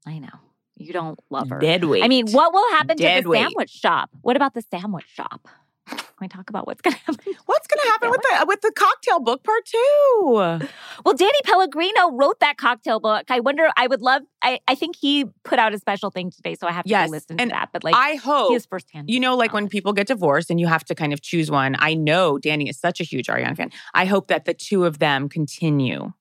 I 0.06 0.18
know. 0.18 0.28
You 0.76 0.92
don't 0.92 1.18
love 1.30 1.50
her. 1.50 1.60
Dead 1.60 1.84
weight. 1.84 2.02
I 2.02 2.08
mean, 2.08 2.26
what 2.30 2.52
will 2.52 2.68
happen 2.72 2.96
to 2.96 3.02
the 3.22 3.28
weight. 3.28 3.38
sandwich 3.42 3.70
shop? 3.70 4.10
What 4.22 4.36
about 4.36 4.54
the 4.54 4.62
sandwich 4.62 5.06
shop? 5.06 5.48
Can 5.86 5.98
we 6.20 6.28
talk 6.28 6.48
about 6.48 6.66
what's 6.66 6.80
going 6.80 6.94
to 6.96 7.00
happen? 7.00 7.34
What's 7.46 7.66
going 7.66 7.80
to 7.82 7.88
happen 7.88 8.10
with 8.10 8.20
the 8.22 8.44
with 8.46 8.60
the 8.62 8.72
cocktail 8.74 9.20
book 9.20 9.42
part 9.44 9.64
two? 9.66 10.68
Well, 11.04 11.14
Danny 11.14 11.38
Pellegrino 11.44 12.12
wrote 12.12 12.38
that 12.40 12.56
cocktail 12.56 13.00
book. 13.00 13.24
I 13.28 13.40
wonder. 13.40 13.68
I 13.76 13.88
would 13.88 14.00
love. 14.00 14.22
I, 14.42 14.60
I 14.68 14.74
think 14.76 14.94
he 14.96 15.26
put 15.42 15.58
out 15.58 15.74
a 15.74 15.78
special 15.78 16.10
thing 16.10 16.30
today, 16.30 16.54
so 16.54 16.68
I 16.68 16.72
have 16.72 16.84
to 16.84 16.90
Yes, 16.90 17.10
listen 17.10 17.40
and 17.40 17.50
to 17.50 17.54
that. 17.54 17.70
But 17.72 17.82
like, 17.84 17.94
I 17.96 18.14
hope 18.14 18.50
he 18.50 18.54
is 18.54 18.64
firsthand. 18.64 19.10
You 19.10 19.18
know, 19.20 19.36
like 19.36 19.52
when 19.52 19.68
people 19.68 19.92
get 19.92 20.06
divorced 20.06 20.50
and 20.50 20.60
you 20.60 20.68
have 20.68 20.84
to 20.84 20.94
kind 20.94 21.12
of 21.12 21.20
choose 21.20 21.50
one. 21.50 21.74
I 21.78 21.94
know 21.94 22.38
Danny 22.38 22.68
is 22.68 22.78
such 22.78 23.00
a 23.00 23.04
huge 23.04 23.26
Ariana 23.26 23.56
fan. 23.56 23.70
I 23.92 24.04
hope 24.04 24.28
that 24.28 24.44
the 24.44 24.54
two 24.54 24.84
of 24.84 25.00
them 25.00 25.28
continue 25.28 26.12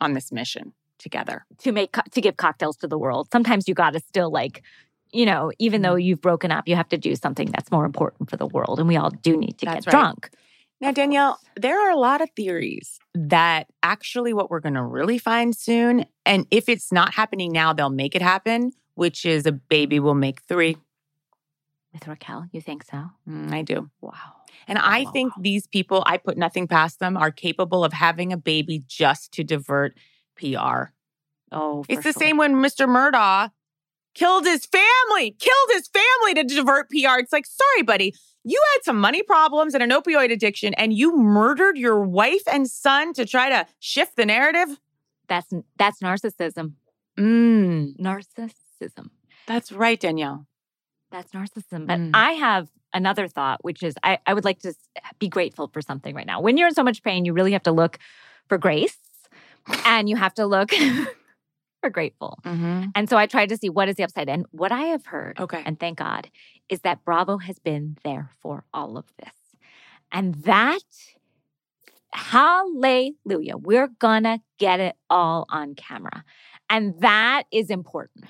on 0.00 0.14
this 0.14 0.32
mission 0.32 0.72
together. 0.98 1.44
to 1.58 1.72
make 1.72 1.92
co- 1.92 2.02
to 2.10 2.20
give 2.20 2.36
cocktails 2.36 2.76
to 2.78 2.86
the 2.86 2.98
world. 2.98 3.28
Sometimes 3.32 3.68
you 3.68 3.74
got 3.74 3.92
to 3.92 4.00
still 4.00 4.30
like, 4.30 4.62
you 5.12 5.26
know, 5.26 5.52
even 5.58 5.82
though 5.82 5.94
Mm-hmm. 5.94 6.00
you've 6.00 6.20
broken 6.20 6.50
up, 6.50 6.66
you 6.68 6.76
have 6.76 6.88
to 6.90 6.98
do 6.98 7.14
something 7.16 7.50
that's 7.50 7.70
more 7.70 7.84
important 7.84 8.30
for 8.30 8.36
the 8.36 8.46
world, 8.46 8.78
and 8.78 8.88
we 8.88 8.96
all 8.96 9.10
do 9.10 9.36
need 9.36 9.58
to 9.58 9.66
That's 9.66 9.84
get 9.84 9.92
right. 9.92 10.00
drunk. 10.00 10.30
Now, 10.80 10.90
Danielle, 10.92 11.38
there 11.56 11.80
are 11.80 11.90
a 11.90 11.96
lot 11.96 12.20
of 12.20 12.28
theories 12.36 12.98
that 13.14 13.66
actually 13.82 14.34
what 14.34 14.50
we're 14.50 14.60
going 14.60 14.74
to 14.74 14.82
really 14.82 15.16
find 15.18 15.56
soon, 15.56 16.04
and 16.26 16.46
if 16.50 16.68
it's 16.68 16.92
not 16.92 17.14
happening 17.14 17.50
now, 17.52 17.72
they'll 17.72 17.88
make 17.88 18.14
it 18.14 18.20
happen, 18.22 18.72
which 18.94 19.24
is 19.24 19.46
a 19.46 19.52
baby 19.52 20.00
will 20.00 20.14
make 20.14 20.42
three. 20.42 20.76
With 21.92 22.06
Raquel, 22.06 22.46
you 22.52 22.60
think 22.60 22.84
so? 22.84 23.04
Mm, 23.26 23.52
I 23.54 23.62
do. 23.62 23.88
Wow. 24.02 24.12
And 24.68 24.78
I 24.78 25.04
wow, 25.04 25.10
think 25.12 25.36
wow. 25.36 25.42
these 25.42 25.66
people, 25.66 26.02
I 26.06 26.18
put 26.18 26.36
nothing 26.36 26.66
past 26.68 26.98
them, 26.98 27.16
are 27.16 27.30
capable 27.30 27.84
of 27.84 27.92
having 27.94 28.32
a 28.32 28.36
baby 28.36 28.82
just 28.86 29.32
to 29.32 29.44
divert 29.44 29.96
PR. 30.36 30.90
Oh, 31.52 31.84
It's 31.88 32.02
the 32.04 32.12
sure. 32.12 32.20
same 32.20 32.36
when 32.36 32.54
Mr. 32.56 32.86
Murdaugh 32.88 33.50
killed 34.14 34.44
his 34.46 34.66
family, 34.66 35.32
killed 35.38 35.68
his 35.72 35.88
family 35.88 36.34
to 36.34 36.44
divert 36.54 36.88
PR. 36.90 37.18
It's 37.18 37.32
like, 37.32 37.46
sorry, 37.46 37.82
buddy, 37.82 38.14
you 38.44 38.62
had 38.74 38.84
some 38.84 39.00
money 39.00 39.22
problems 39.22 39.74
and 39.74 39.82
an 39.82 39.90
opioid 39.90 40.32
addiction, 40.32 40.74
and 40.74 40.92
you 40.92 41.16
murdered 41.16 41.76
your 41.76 42.00
wife 42.02 42.42
and 42.50 42.68
son 42.68 43.12
to 43.14 43.26
try 43.26 43.48
to 43.48 43.66
shift 43.80 44.16
the 44.16 44.26
narrative. 44.26 44.78
That's 45.28 45.52
that's 45.76 46.00
narcissism. 46.00 46.74
Mm, 47.18 47.96
Narcissism. 47.98 49.10
that's 49.46 49.72
right, 49.72 49.98
Danielle. 49.98 50.46
That's 51.10 51.32
narcissism. 51.32 51.86
But 51.86 51.98
Mm. 51.98 52.10
I 52.14 52.32
have 52.32 52.68
another 52.92 53.26
thought, 53.28 53.64
which 53.64 53.82
is 53.82 53.94
I, 54.02 54.18
I 54.26 54.34
would 54.34 54.44
like 54.44 54.60
to 54.60 54.74
be 55.18 55.28
grateful 55.28 55.68
for 55.72 55.80
something 55.82 56.14
right 56.14 56.26
now. 56.26 56.40
When 56.40 56.56
you're 56.56 56.68
in 56.68 56.74
so 56.74 56.82
much 56.84 57.02
pain, 57.02 57.24
you 57.24 57.32
really 57.32 57.52
have 57.52 57.62
to 57.64 57.72
look 57.72 57.98
for 58.48 58.58
grace 58.58 58.96
and 59.84 60.08
you 60.08 60.16
have 60.16 60.34
to 60.34 60.46
look 60.46 60.70
for 61.80 61.90
grateful. 61.90 62.38
Mm-hmm. 62.44 62.86
And 62.94 63.08
so 63.08 63.16
I 63.16 63.26
tried 63.26 63.48
to 63.50 63.56
see 63.56 63.68
what 63.68 63.88
is 63.88 63.96
the 63.96 64.04
upside. 64.04 64.28
And 64.28 64.46
what 64.50 64.72
I 64.72 64.82
have 64.82 65.06
heard, 65.06 65.38
Okay. 65.40 65.62
and 65.64 65.78
thank 65.78 65.98
God, 65.98 66.30
is 66.68 66.80
that 66.80 67.04
Bravo 67.04 67.38
has 67.38 67.58
been 67.58 67.96
there 68.04 68.30
for 68.40 68.64
all 68.72 68.96
of 68.96 69.04
this. 69.22 69.32
And 70.12 70.34
that, 70.44 70.80
hallelujah, 72.12 73.56
we're 73.56 73.88
gonna 73.98 74.40
get 74.58 74.80
it 74.80 74.96
all 75.10 75.46
on 75.48 75.74
camera. 75.74 76.24
And 76.70 77.00
that 77.00 77.44
is 77.52 77.70
important. 77.70 78.24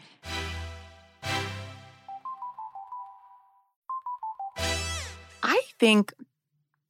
I 5.43 5.61
think, 5.79 6.13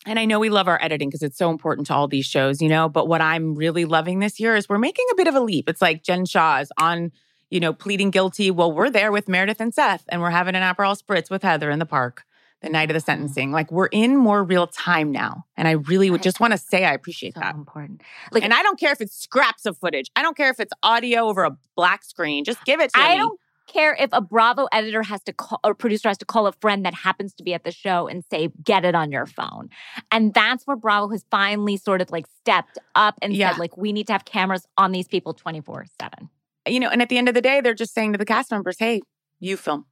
and 0.06 0.18
I 0.18 0.24
know 0.24 0.38
we 0.38 0.48
love 0.48 0.68
our 0.68 0.82
editing 0.82 1.08
because 1.08 1.22
it's 1.22 1.36
so 1.36 1.50
important 1.50 1.86
to 1.88 1.94
all 1.94 2.08
these 2.08 2.26
shows, 2.26 2.62
you 2.62 2.68
know, 2.68 2.88
but 2.88 3.08
what 3.08 3.20
I'm 3.20 3.54
really 3.54 3.84
loving 3.84 4.20
this 4.20 4.38
year 4.40 4.56
is 4.56 4.68
we're 4.68 4.78
making 4.78 5.06
a 5.12 5.14
bit 5.16 5.26
of 5.26 5.34
a 5.34 5.40
leap. 5.40 5.68
It's 5.68 5.82
like 5.82 6.02
Jen 6.02 6.24
Shah 6.24 6.58
is 6.58 6.72
on, 6.78 7.12
you 7.50 7.60
know, 7.60 7.72
pleading 7.72 8.10
guilty. 8.10 8.50
Well, 8.50 8.72
we're 8.72 8.90
there 8.90 9.12
with 9.12 9.28
Meredith 9.28 9.60
and 9.60 9.74
Seth, 9.74 10.04
and 10.08 10.20
we're 10.20 10.30
having 10.30 10.54
an 10.54 10.62
Aperol 10.62 11.00
Spritz 11.00 11.30
with 11.30 11.42
Heather 11.42 11.70
in 11.70 11.78
the 11.78 11.86
park 11.86 12.24
the 12.62 12.68
night 12.68 12.90
of 12.90 12.94
the 12.94 13.00
mm-hmm. 13.00 13.04
sentencing. 13.04 13.52
Like 13.52 13.70
we're 13.70 13.86
in 13.86 14.16
more 14.16 14.42
real 14.42 14.66
time 14.66 15.12
now. 15.12 15.44
And 15.56 15.68
I 15.68 15.72
really 15.72 16.10
would 16.10 16.22
just 16.22 16.40
want 16.40 16.52
to 16.52 16.58
say 16.58 16.84
I 16.84 16.92
appreciate 16.92 17.34
So 17.34 17.40
that. 17.40 17.54
important. 17.54 18.02
Like 18.32 18.42
And 18.42 18.54
I 18.54 18.62
don't 18.62 18.78
care 18.78 18.92
if 18.92 19.00
it's 19.00 19.16
scraps 19.16 19.66
of 19.66 19.76
footage. 19.78 20.10
I 20.16 20.22
don't 20.22 20.36
care 20.36 20.50
if 20.50 20.60
it's 20.60 20.72
audio 20.82 21.28
over 21.28 21.44
a 21.44 21.56
black 21.76 22.04
screen. 22.04 22.44
Just 22.44 22.64
give 22.64 22.80
it 22.80 22.92
to 22.94 22.98
I 22.98 23.12
me. 23.12 23.18
don't 23.18 23.40
care 23.66 23.94
if 23.98 24.10
a 24.12 24.20
Bravo 24.20 24.66
editor 24.72 25.02
has 25.02 25.22
to 25.24 25.32
call 25.32 25.60
or 25.64 25.74
producer 25.74 26.08
has 26.08 26.18
to 26.18 26.24
call 26.24 26.46
a 26.46 26.52
friend 26.52 26.84
that 26.86 26.94
happens 26.94 27.34
to 27.34 27.42
be 27.42 27.54
at 27.54 27.64
the 27.64 27.72
show 27.72 28.06
and 28.08 28.24
say, 28.30 28.48
get 28.64 28.84
it 28.84 28.94
on 28.94 29.10
your 29.12 29.26
phone. 29.26 29.68
And 30.10 30.32
that's 30.34 30.66
where 30.66 30.76
Bravo 30.76 31.08
has 31.10 31.24
finally 31.30 31.76
sort 31.76 32.00
of 32.00 32.10
like 32.10 32.26
stepped 32.40 32.78
up 32.94 33.16
and 33.22 33.34
Yeah. 33.34 33.50
said, 33.52 33.58
like, 33.58 33.76
we 33.76 33.92
need 33.92 34.06
to 34.08 34.12
have 34.12 34.24
cameras 34.24 34.66
on 34.76 34.92
these 34.92 35.08
people 35.08 35.34
24 35.34 35.86
7. 36.00 36.30
you 36.68 36.80
know, 36.80 36.88
and 36.88 37.00
at 37.00 37.08
the 37.08 37.16
end 37.18 37.28
of 37.28 37.34
the 37.34 37.40
day, 37.42 37.60
they're 37.60 37.74
just 37.74 37.94
saying 37.94 38.12
to 38.12 38.18
the 38.18 38.24
cast 38.24 38.50
members, 38.50 38.76
hey, 38.78 39.00
you 39.38 39.56
film. 39.56 39.86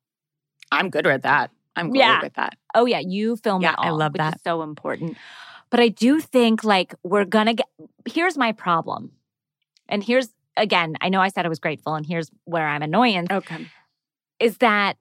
I'm 0.72 0.90
good 0.90 1.06
with 1.06 1.22
that. 1.22 1.52
I'm 1.76 1.90
good 1.90 1.98
Yeah. 1.98 2.20
with 2.20 2.34
that. 2.34 2.54
Oh, 2.74 2.84
yeah, 2.84 2.98
you 2.98 3.36
film 3.36 3.62
Yeah, 3.62 3.74
all. 3.78 3.86
I 3.86 3.90
love 3.90 4.14
that. 4.14 4.40
So 4.42 4.62
important. 4.62 5.16
But 5.70 5.78
I 5.80 5.88
do 5.88 6.20
think 6.20 6.64
like 6.64 6.94
we're 7.04 7.24
gonna 7.24 7.54
get 7.54 7.66
here's 8.06 8.36
my 8.36 8.50
problem. 8.52 9.12
And 9.88 10.02
here's 10.02 10.28
again, 10.56 10.96
I 11.00 11.08
know 11.08 11.20
I 11.20 11.28
said 11.28 11.46
I 11.46 11.48
was 11.48 11.58
grateful, 11.58 11.94
and 11.94 12.06
here's 12.06 12.30
where 12.44 12.66
I'm 12.66 12.82
annoyance. 12.82 13.28
Okay. 13.30 13.66
is 14.40 14.58
that 14.58 14.96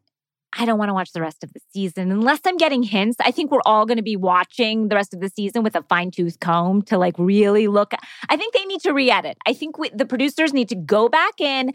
I 0.57 0.65
don't 0.65 0.77
want 0.77 0.89
to 0.89 0.93
watch 0.93 1.13
the 1.13 1.21
rest 1.21 1.43
of 1.43 1.51
the 1.53 1.59
season 1.73 2.11
unless 2.11 2.41
I'm 2.45 2.57
getting 2.57 2.83
hints. 2.83 3.17
I 3.19 3.31
think 3.31 3.51
we're 3.51 3.61
all 3.65 3.85
going 3.85 3.97
to 3.97 4.03
be 4.03 4.15
watching 4.15 4.89
the 4.89 4.95
rest 4.95 5.13
of 5.13 5.19
the 5.19 5.29
season 5.29 5.63
with 5.63 5.75
a 5.75 5.81
fine 5.83 6.11
tooth 6.11 6.39
comb 6.39 6.83
to 6.83 6.97
like 6.97 7.15
really 7.17 7.67
look. 7.67 7.93
I 8.29 8.37
think 8.37 8.53
they 8.53 8.65
need 8.65 8.81
to 8.81 8.93
re 8.93 9.09
edit. 9.09 9.37
I 9.47 9.53
think 9.53 9.77
we, 9.77 9.89
the 9.89 10.05
producers 10.05 10.53
need 10.53 10.69
to 10.69 10.75
go 10.75 11.09
back 11.09 11.41
in, 11.41 11.73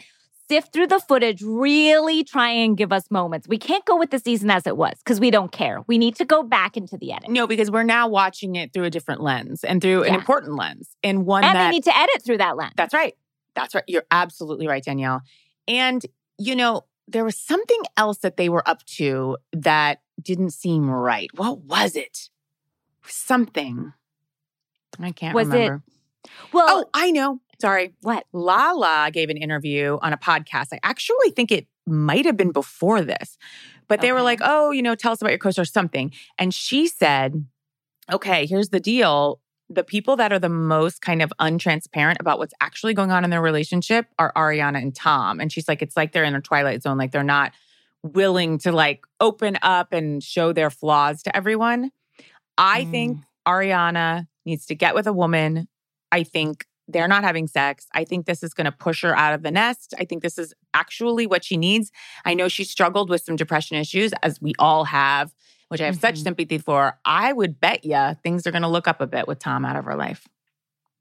sift 0.49 0.73
through 0.73 0.87
the 0.87 1.01
footage, 1.01 1.43
really 1.43 2.23
try 2.23 2.51
and 2.51 2.77
give 2.77 2.93
us 2.93 3.11
moments. 3.11 3.49
We 3.49 3.59
can't 3.59 3.85
go 3.85 3.99
with 3.99 4.11
the 4.11 4.19
season 4.21 4.49
as 4.51 4.67
it 4.67 4.77
was 4.77 4.95
because 4.99 5.19
we 5.19 5.31
don't 5.31 5.51
care. 5.51 5.81
We 5.89 5.99
need 5.99 6.15
to 6.17 6.25
go 6.25 6.45
back 6.45 6.77
into 6.77 6.97
the 6.97 7.13
edit. 7.13 7.31
No, 7.31 7.47
because 7.49 7.71
we're 7.71 7.83
now 7.83 8.09
watching 8.09 8.55
it 8.55 8.73
through 8.73 8.85
a 8.85 8.91
different 8.91 9.23
lens 9.23 9.65
and 9.65 9.83
through 9.83 10.05
an 10.05 10.15
important 10.15 10.57
lens 10.57 10.91
and 11.03 11.27
one 11.27 11.43
and 11.43 11.57
that 11.57 11.67
they 11.67 11.71
need 11.73 11.85
to 11.85 11.97
edit 11.97 12.23
through 12.25 12.39
that 12.39 12.57
lens. 12.57 12.75
That's 12.77 12.95
right. 12.95 13.15
That's 13.59 13.75
right. 13.75 13.85
You're 13.89 14.05
absolutely 14.11 14.67
right, 14.69 14.85
Danielle. 14.85 15.23
And, 15.67 16.05
you 16.39 16.55
know, 16.55 16.83
there 17.09 17.25
was 17.25 17.37
something 17.37 17.81
else 17.97 18.19
that 18.19 18.37
they 18.37 18.49
were 18.49 18.67
up 18.69 18.85
to 18.99 19.37
that 19.53 20.01
didn't 20.23 20.51
seem 20.51 20.89
right. 20.89 21.29
What 21.35 21.59
was 21.63 21.97
it? 21.97 22.29
Something. 23.07 23.93
I 25.01 25.11
can't 25.13 25.35
Was 25.35 25.49
it- 25.49 25.53
remember. 25.53 25.83
well, 26.53 26.67
Oh, 26.69 26.85
I 26.95 27.11
know. 27.11 27.41
Sorry. 27.61 27.95
what? 28.03 28.25
Lala 28.33 29.11
gave 29.13 29.31
an 29.31 29.37
interview 29.37 29.99
on 30.03 30.13
a 30.13 30.17
podcast. 30.17 30.69
I 30.73 30.79
actually 30.85 31.31
think 31.31 31.51
it 31.51 31.67
might 31.87 32.25
have 32.25 32.37
been 32.37 32.53
before 32.53 33.01
this, 33.03 33.37
but 33.89 34.01
they 34.01 34.13
were 34.13 34.23
like, 34.23 34.39
oh, 34.45 34.71
you 34.71 34.83
know, 34.83 34.95
tell 34.95 35.11
us 35.13 35.21
about 35.21 35.31
your 35.31 35.39
co-star, 35.39 35.65
something. 35.65 36.13
And 36.39 36.55
she 36.55 36.87
said, 36.87 37.45
okay, 38.13 38.47
here's 38.47 38.69
the 38.69 38.79
deal. 38.79 39.41
The 39.71 39.85
people 39.85 40.17
that 40.17 40.33
are 40.33 40.39
the 40.39 40.49
most 40.49 41.03
kind 41.03 41.21
of 41.21 41.33
untransparent 41.41 42.17
about 42.21 42.39
what's 42.39 42.55
actually 42.61 42.95
going 42.95 43.11
on 43.11 43.23
in 43.25 43.31
their 43.31 43.43
relationship 43.43 44.07
are 44.19 44.33
Ariana 44.35 44.81
and 44.81 44.95
Tom. 44.95 45.41
And 45.41 45.53
she's 45.53 45.69
like, 45.69 45.83
it's 45.83 45.97
like 45.97 46.13
they're 46.13 46.25
in 46.25 46.35
a 46.35 46.41
twilight 46.41 46.83
zone. 46.83 46.97
Like 46.97 47.13
they're 47.13 47.23
not 47.23 47.53
willing 48.03 48.59
to 48.59 48.73
like 48.73 49.05
open 49.21 49.59
up 49.61 49.93
and 49.93 50.23
show 50.23 50.53
their 50.53 50.71
flaws 50.71 51.23
to 51.25 51.37
everyone. 51.37 51.91
I 52.57 52.85
Mm. 52.85 52.91
think 52.91 53.19
Ariana 53.47 54.27
needs 54.47 54.65
to 54.67 54.75
get 54.75 54.95
with 54.95 55.07
a 55.07 55.13
woman. 55.13 55.69
I 56.13 56.23
think 56.23 56.65
they're 56.91 57.09
not 57.09 57.23
having 57.23 57.47
sex. 57.47 57.87
I 57.93 58.05
think 58.05 58.25
this 58.25 58.43
is 58.43 58.55
going 58.55 58.65
to 58.65 58.73
push 58.73 59.03
her 59.03 59.15
out 59.15 59.35
of 59.35 59.43
the 59.43 59.51
nest. 59.51 59.93
I 59.99 60.07
think 60.07 60.23
this 60.23 60.39
is 60.39 60.55
actually 60.73 61.27
what 61.27 61.45
she 61.45 61.59
needs. 61.59 61.93
I 62.25 62.33
know 62.33 62.49
she 62.49 62.65
struggled 62.65 63.11
with 63.11 63.21
some 63.23 63.37
depression 63.37 63.77
issues, 63.77 64.13
as 64.23 64.41
we 64.41 64.55
all 64.59 64.85
have, 64.85 65.35
which 65.69 65.81
I 65.81 65.87
have 65.87 65.97
such 65.97 66.17
Mhm. 66.17 66.23
sympathy 66.25 66.59
for. 66.59 66.99
I 67.05 67.33
would 67.33 67.61
bet 67.61 67.85
you 67.85 68.17
things 68.23 68.47
are 68.47 68.51
going 68.51 68.63
to 68.63 68.69
look 68.69 68.89
up 68.89 69.01
a 69.01 69.07
bit 69.07 69.27
with 69.29 69.39
Tom 69.39 69.65
out 69.65 69.77
of 69.77 69.85
her 69.85 69.95
life. 69.97 70.27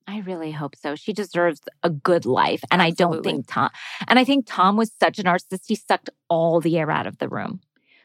I 0.09 0.19
really 0.19 0.51
hope 0.51 0.75
so. 0.75 0.95
She 0.95 1.11
deserves 1.11 1.61
a 1.83 1.89
good 1.89 2.25
life. 2.25 2.63
And 2.71 2.81
I 2.81 2.91
don't 2.91 3.23
think 3.23 3.45
Tom, 3.47 3.69
and 4.07 4.17
I 4.17 4.23
think 4.23 4.45
Tom 4.47 4.77
was 4.77 4.91
such 4.99 5.19
a 5.19 5.23
narcissist. 5.23 5.65
He 5.67 5.75
sucked 5.75 6.09
all 6.29 6.61
the 6.61 6.77
air 6.77 6.89
out 6.89 7.07
of 7.07 7.17
the 7.17 7.27
room. 7.27 7.59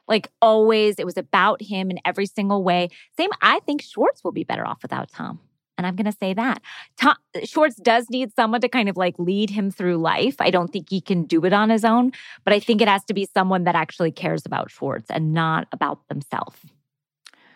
Like 0.08 0.28
always, 0.42 0.98
it 0.98 1.06
was 1.06 1.16
about 1.16 1.62
him 1.62 1.90
in 1.90 2.00
every 2.04 2.26
single 2.26 2.64
way. 2.64 2.88
Same, 3.16 3.30
I 3.40 3.60
think 3.60 3.82
Schwartz 3.82 4.24
will 4.24 4.32
be 4.32 4.42
better 4.42 4.66
off 4.66 4.82
without 4.82 5.10
Tom. 5.12 5.38
And 5.78 5.86
I'm 5.86 5.96
going 5.96 6.10
to 6.10 6.16
say 6.16 6.34
that. 6.34 6.60
Tom, 7.00 7.16
Schwartz 7.44 7.76
does 7.76 8.10
need 8.10 8.34
someone 8.36 8.60
to 8.60 8.68
kind 8.68 8.88
of 8.88 8.96
like 8.96 9.14
lead 9.18 9.50
him 9.50 9.70
through 9.70 9.96
life. 9.96 10.36
I 10.38 10.50
don't 10.50 10.68
think 10.68 10.90
he 10.90 11.00
can 11.00 11.24
do 11.24 11.44
it 11.44 11.52
on 11.52 11.70
his 11.70 11.84
own, 11.84 12.12
but 12.44 12.52
I 12.52 12.60
think 12.60 12.82
it 12.82 12.88
has 12.88 13.04
to 13.04 13.14
be 13.14 13.26
someone 13.32 13.64
that 13.64 13.74
actually 13.74 14.12
cares 14.12 14.44
about 14.44 14.70
Schwartz 14.70 15.10
and 15.10 15.32
not 15.32 15.68
about 15.72 16.06
themselves. 16.08 16.58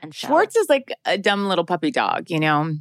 And 0.02 0.14
so- 0.14 0.28
Schwartz 0.28 0.56
is 0.56 0.68
like 0.68 0.92
a 1.04 1.18
dumb 1.18 1.46
little 1.46 1.64
puppy 1.64 1.90
dog, 1.90 2.30
you 2.30 2.40
know? 2.40 2.74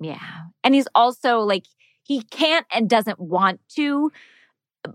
Yeah. 0.00 0.18
And 0.62 0.74
he's 0.74 0.88
also 0.94 1.38
like, 1.40 1.64
he 2.02 2.22
can't 2.22 2.66
and 2.72 2.90
doesn't 2.90 3.18
want 3.18 3.60
to 3.76 4.12
uh, 4.84 4.90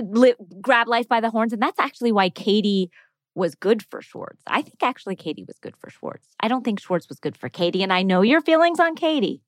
li- 0.00 0.34
grab 0.60 0.86
life 0.86 1.08
by 1.08 1.20
the 1.20 1.30
horns. 1.30 1.52
And 1.52 1.62
that's 1.62 1.80
actually 1.80 2.12
why 2.12 2.28
Katie 2.28 2.90
was 3.38 3.54
good 3.54 3.82
for 3.82 4.02
Schwartz. 4.02 4.42
I 4.46 4.62
think 4.62 4.82
actually 4.82 5.16
Katie 5.16 5.44
was 5.44 5.58
good 5.58 5.76
for 5.76 5.88
Schwartz. 5.90 6.28
I 6.40 6.48
don't 6.48 6.64
think 6.64 6.80
Schwartz 6.80 7.08
was 7.08 7.18
good 7.18 7.36
for 7.36 7.48
Katie. 7.48 7.82
And 7.82 7.92
I 7.92 8.02
know 8.02 8.22
your 8.22 8.40
feelings 8.42 8.80
on 8.80 8.94
Katie, 8.94 9.40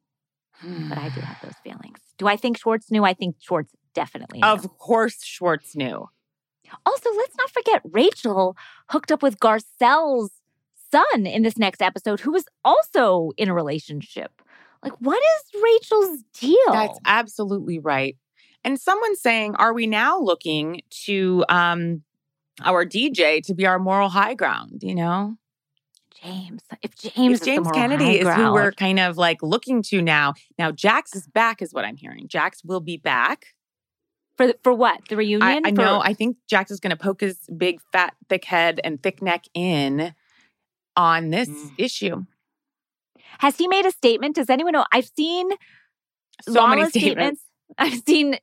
but 0.62 0.96
I 0.96 1.08
do 1.10 1.20
have 1.20 1.38
those 1.42 1.56
feelings. 1.62 1.98
Do 2.16 2.26
I 2.26 2.36
think 2.36 2.58
Schwartz 2.58 2.90
knew? 2.90 3.04
I 3.04 3.12
think 3.14 3.36
Schwartz 3.40 3.74
definitely 3.94 4.40
knew. 4.40 4.48
Of 4.48 4.78
course, 4.78 5.22
Schwartz 5.24 5.76
knew. 5.76 6.08
Also, 6.86 7.10
let's 7.16 7.36
not 7.36 7.50
forget 7.50 7.82
Rachel 7.84 8.56
hooked 8.90 9.10
up 9.10 9.22
with 9.22 9.40
Garcelle's 9.40 10.30
son 10.90 11.26
in 11.26 11.42
this 11.42 11.58
next 11.58 11.82
episode 11.82 12.20
who 12.20 12.32
was 12.32 12.44
also 12.64 13.32
in 13.36 13.48
a 13.48 13.54
relationship. 13.54 14.30
Like, 14.82 14.94
what 15.00 15.18
is 15.20 15.62
Rachel's 15.62 16.22
deal? 16.32 16.72
That's 16.72 16.98
absolutely 17.04 17.78
right. 17.78 18.16
And 18.64 18.80
someone's 18.80 19.20
saying, 19.20 19.56
are 19.56 19.72
we 19.72 19.86
now 19.86 20.20
looking 20.20 20.82
to 21.06 21.44
um 21.48 22.02
our 22.64 22.84
DJ 22.86 23.42
to 23.46 23.54
be 23.54 23.66
our 23.66 23.78
moral 23.78 24.08
high 24.08 24.34
ground, 24.34 24.82
you 24.82 24.94
know? 24.94 25.36
James. 26.22 26.60
If 26.82 26.94
James, 26.96 27.40
if 27.40 27.46
James 27.46 27.70
Kennedy 27.72 28.18
is 28.18 28.28
who 28.34 28.52
we're 28.52 28.72
kind 28.72 29.00
of 29.00 29.16
like 29.16 29.42
looking 29.42 29.82
to 29.84 30.02
now. 30.02 30.34
Now 30.58 30.70
Jax 30.70 31.14
is 31.14 31.26
back, 31.26 31.62
is 31.62 31.72
what 31.72 31.84
I'm 31.84 31.96
hearing. 31.96 32.28
Jax 32.28 32.62
will 32.64 32.80
be 32.80 32.96
back. 32.98 33.46
For 34.36 34.52
for 34.62 34.72
what? 34.74 35.00
The 35.08 35.16
reunion? 35.16 35.42
I, 35.64 35.68
I 35.68 35.70
for- 35.70 35.76
know. 35.82 36.00
I 36.02 36.12
think 36.12 36.36
Jax 36.48 36.70
is 36.70 36.78
going 36.80 36.90
to 36.90 36.96
poke 36.96 37.20
his 37.22 37.38
big, 37.56 37.80
fat, 37.92 38.14
thick 38.28 38.44
head 38.44 38.80
and 38.84 39.02
thick 39.02 39.22
neck 39.22 39.44
in 39.54 40.14
on 40.96 41.30
this 41.30 41.48
Mm. 41.48 41.70
issue. 41.78 42.24
Has 43.38 43.56
he 43.56 43.66
made 43.68 43.86
a 43.86 43.90
statement? 43.90 44.34
Does 44.36 44.50
anyone 44.50 44.72
know? 44.72 44.84
I've 44.92 45.10
seen 45.16 45.48
So 46.46 46.66
many 46.66 46.82
Lala's 46.82 46.90
statements. 46.92 47.42
I've 47.78 48.02
seen 48.06 48.36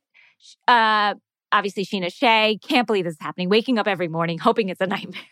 uh 0.66 1.14
obviously 1.52 1.84
Scheana 1.84 2.12
Shay. 2.12 2.58
Can't 2.62 2.86
believe 2.86 3.04
this 3.04 3.14
is 3.14 3.20
happening. 3.20 3.48
Waking 3.48 3.78
up 3.78 3.86
every 3.88 4.08
morning 4.08 4.38
hoping 4.38 4.68
it's 4.68 4.80
a 4.80 4.86
nightmare. 4.96 5.22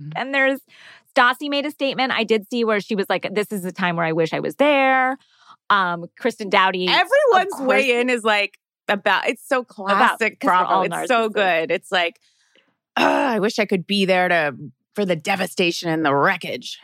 Mhm. 0.00 0.12
And 0.16 0.34
there's 0.34 0.60
Stassi 1.14 1.48
made 1.50 1.66
a 1.66 1.70
statement. 1.70 2.12
I 2.12 2.24
did 2.24 2.48
see 2.50 2.64
where 2.64 2.80
she 2.80 2.94
was 2.94 3.06
like, 3.10 3.28
"This 3.32 3.52
is 3.52 3.64
a 3.64 3.72
time 3.72 3.96
where 3.96 4.06
I 4.06 4.12
wish 4.12 4.32
I 4.32 4.40
was 4.40 4.56
there." 4.56 5.18
Um, 5.70 6.06
Kristen 6.18 6.48
Doute. 6.50 6.88
Everyone's 6.88 7.52
course- 7.54 7.68
way 7.68 8.00
in 8.00 8.08
is 8.10 8.24
like 8.24 8.58
about. 8.88 9.28
It's 9.28 9.46
so 9.46 9.62
classic 9.64 10.40
Bravo. 10.40 10.82
It's 10.82 11.08
so 11.08 11.28
good. 11.28 11.70
It's 11.70 11.92
like, 11.92 12.18
"Ugh, 12.96 13.04
I 13.04 13.38
wish 13.40 13.58
I 13.58 13.64
could 13.66 13.86
be 13.86 14.04
there 14.06 14.28
to 14.28 14.54
for 14.94 15.04
the 15.04 15.16
devastation 15.16 15.88
and 15.90 16.04
the 16.04 16.14
wreckage. 16.14 16.78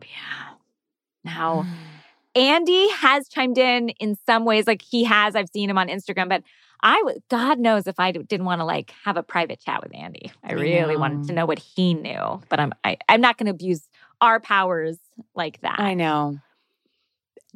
Yeah. 0.00 0.54
Now, 1.24 1.66
Andy 2.34 2.88
has 2.90 3.28
chimed 3.28 3.58
in 3.58 3.90
in 3.90 4.16
some 4.26 4.44
ways, 4.44 4.66
like 4.66 4.82
he 4.82 5.04
has. 5.04 5.36
I've 5.36 5.48
seen 5.48 5.70
him 5.70 5.78
on 5.78 5.88
Instagram, 5.88 6.28
but 6.28 6.42
I 6.82 7.00
would, 7.04 7.22
God 7.30 7.58
knows 7.58 7.86
if 7.86 7.98
I 7.98 8.10
d- 8.12 8.22
didn't 8.24 8.44
want 8.46 8.60
to 8.60 8.64
like 8.64 8.92
have 9.04 9.16
a 9.16 9.22
private 9.22 9.60
chat 9.60 9.82
with 9.82 9.94
Andy. 9.94 10.30
I 10.42 10.50
I 10.50 10.52
really 10.52 10.96
wanted 10.96 11.28
to 11.28 11.32
know 11.32 11.46
what 11.46 11.58
he 11.58 11.94
knew, 11.94 12.40
but 12.48 12.60
I'm 12.60 12.72
I, 12.84 12.98
I'm 13.08 13.20
not 13.20 13.38
going 13.38 13.46
to 13.46 13.52
abuse 13.52 13.88
our 14.20 14.40
powers 14.40 14.98
like 15.34 15.60
that. 15.62 15.78
I 15.80 15.94
know. 15.94 16.38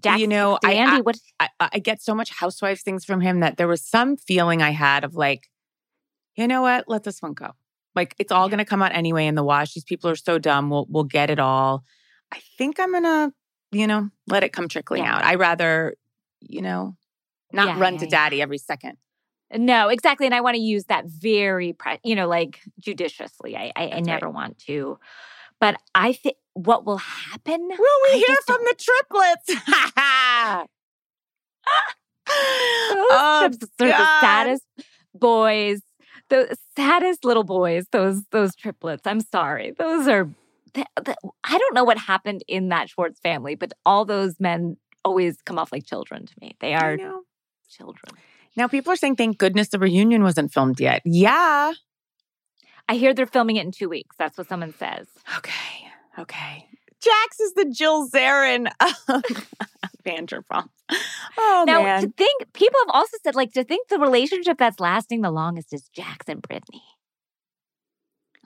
Jack, 0.01 0.21
you 0.21 0.29
know, 0.29 0.59
I- 0.65 0.75
Andy, 0.75 0.97
I- 0.99 1.01
what? 1.01 1.19
I, 1.41 1.49
I 1.61 1.79
get 1.81 2.01
so 2.01 2.15
much 2.15 2.31
housewife 2.31 2.81
things 2.83 3.05
from 3.05 3.21
him 3.21 3.41
that 3.41 3.57
there 3.57 3.69
was 3.69 3.83
some 3.85 4.17
feeling 4.17 4.63
I 4.63 4.71
had 4.71 5.03
of 5.05 5.15
like, 5.17 5.49
you 6.37 6.47
know 6.47 6.63
what? 6.63 6.89
Let 6.89 7.03
this 7.03 7.21
one 7.21 7.33
go. 7.35 7.51
Like 7.97 8.15
it's 8.19 8.31
all 8.31 8.47
Yeah. 8.47 8.51
going 8.51 8.59
to 8.59 8.65
come 8.65 8.81
out 8.83 8.93
anyway 8.95 9.27
in 9.27 9.35
the 9.35 9.43
wash. 9.43 9.75
These 9.75 9.85
people 9.85 10.09
are 10.09 10.15
so 10.17 10.39
dumb. 10.39 10.71
We'll 10.71 10.87
we'll 10.89 11.05
get 11.05 11.31
it 11.31 11.41
all. 11.41 11.83
I 12.33 12.39
think 12.57 12.79
I'm 12.79 12.93
gonna, 12.93 13.33
you 13.73 13.87
know, 13.87 14.11
let 14.27 14.43
it 14.45 14.53
come 14.53 14.69
trickling 14.69 15.05
Yeah. 15.05 15.17
out. 15.17 15.25
I 15.25 15.35
rather, 15.37 15.95
you 16.41 16.63
know, 16.63 16.97
not 17.53 17.67
Yeah, 17.69 17.79
run 17.81 17.95
yeah, 17.95 18.01
to 18.01 18.07
daddy 18.07 18.43
every 18.43 18.59
second. 18.59 18.97
No, 19.55 19.89
exactly, 19.89 20.27
and 20.27 20.35
I 20.35 20.43
want 20.43 20.57
to 20.57 20.61
use 20.61 20.85
that 20.87 21.07
very, 21.07 21.73
pre- 21.73 22.01
you 22.05 22.15
know, 22.15 22.29
like 22.29 22.61
judiciously. 22.79 23.57
I 23.57 23.73
I, 23.75 23.83
I 23.83 23.87
That's 23.87 23.95
right. 23.97 24.05
never 24.07 24.29
want 24.31 24.59
to, 24.67 24.99
but 25.59 25.81
I 25.95 26.13
think 26.13 26.37
what 26.53 26.85
will 26.85 26.99
happen. 26.99 27.61
Will 27.61 27.77
we 27.79 28.11
I 28.15 28.25
hear 28.27 28.37
from 28.47 28.59
the 28.65 28.75
triplets? 28.79 30.67
Oh, 32.31 33.41
are 33.45 33.49
the 33.49 34.09
saddest 34.21 34.65
boys, 35.15 35.81
the 36.29 36.57
saddest 36.77 37.25
little 37.25 37.45
boys. 37.45 37.87
Those 37.91 38.23
those 38.31 38.55
triplets. 38.55 39.07
I'm 39.07 39.21
sorry. 39.21 39.73
Those 39.79 40.07
are. 40.09 40.29
Th- 40.75 40.87
th- 41.05 41.17
I 41.45 41.59
don't 41.59 41.75
know 41.75 41.85
what 41.85 41.99
happened 41.99 42.43
in 42.49 42.69
that 42.69 42.89
Schwartz 42.91 43.21
family, 43.21 43.55
but 43.55 43.73
all 43.85 44.05
those 44.05 44.39
men 44.41 44.77
always 45.05 45.41
come 45.43 45.59
off 45.59 45.73
like 45.73 45.87
children 45.87 46.27
to 46.27 46.35
me. 46.41 46.57
They 46.61 46.75
are 46.75 46.97
children. 47.69 48.13
Now 48.57 48.69
people 48.69 48.93
are 48.93 48.97
saying, 48.97 49.17
thank 49.17 49.39
goodness 49.39 49.69
the 49.69 49.79
reunion 49.79 50.23
wasn't 50.23 50.53
filmed 50.53 50.81
yet. 50.81 51.03
Yeah. 51.05 51.73
I 52.89 52.95
hear 52.95 53.13
they're 53.15 53.27
filming 53.27 53.57
it 53.57 53.67
in 53.67 53.73
two 53.73 53.89
weeks. 53.89 54.17
That's 54.19 54.39
what 54.39 54.49
someone 54.49 54.75
says. 54.75 55.07
Okay. 55.37 55.91
Okay. 56.19 56.67
Jax 57.01 57.41
is 57.41 57.55
the 57.55 57.67
Jill 57.67 58.09
Zarin 58.09 58.67
of 58.81 59.23
Vanderpump. 60.05 60.69
Oh 61.39 61.65
now, 61.67 61.83
man. 61.83 62.03
to 62.03 62.09
think, 62.17 62.53
people 62.53 62.81
have 62.87 62.95
also 62.95 63.17
said, 63.23 63.37
like, 63.37 63.53
to 63.53 63.63
think 63.63 63.89
the 63.89 63.99
relationship 63.99 64.59
that's 64.59 64.81
lasting 64.81 65.21
the 65.21 65.31
longest 65.31 65.73
is 65.73 65.89
Jax 65.91 66.27
and 66.29 66.43
Brittany. 66.43 66.83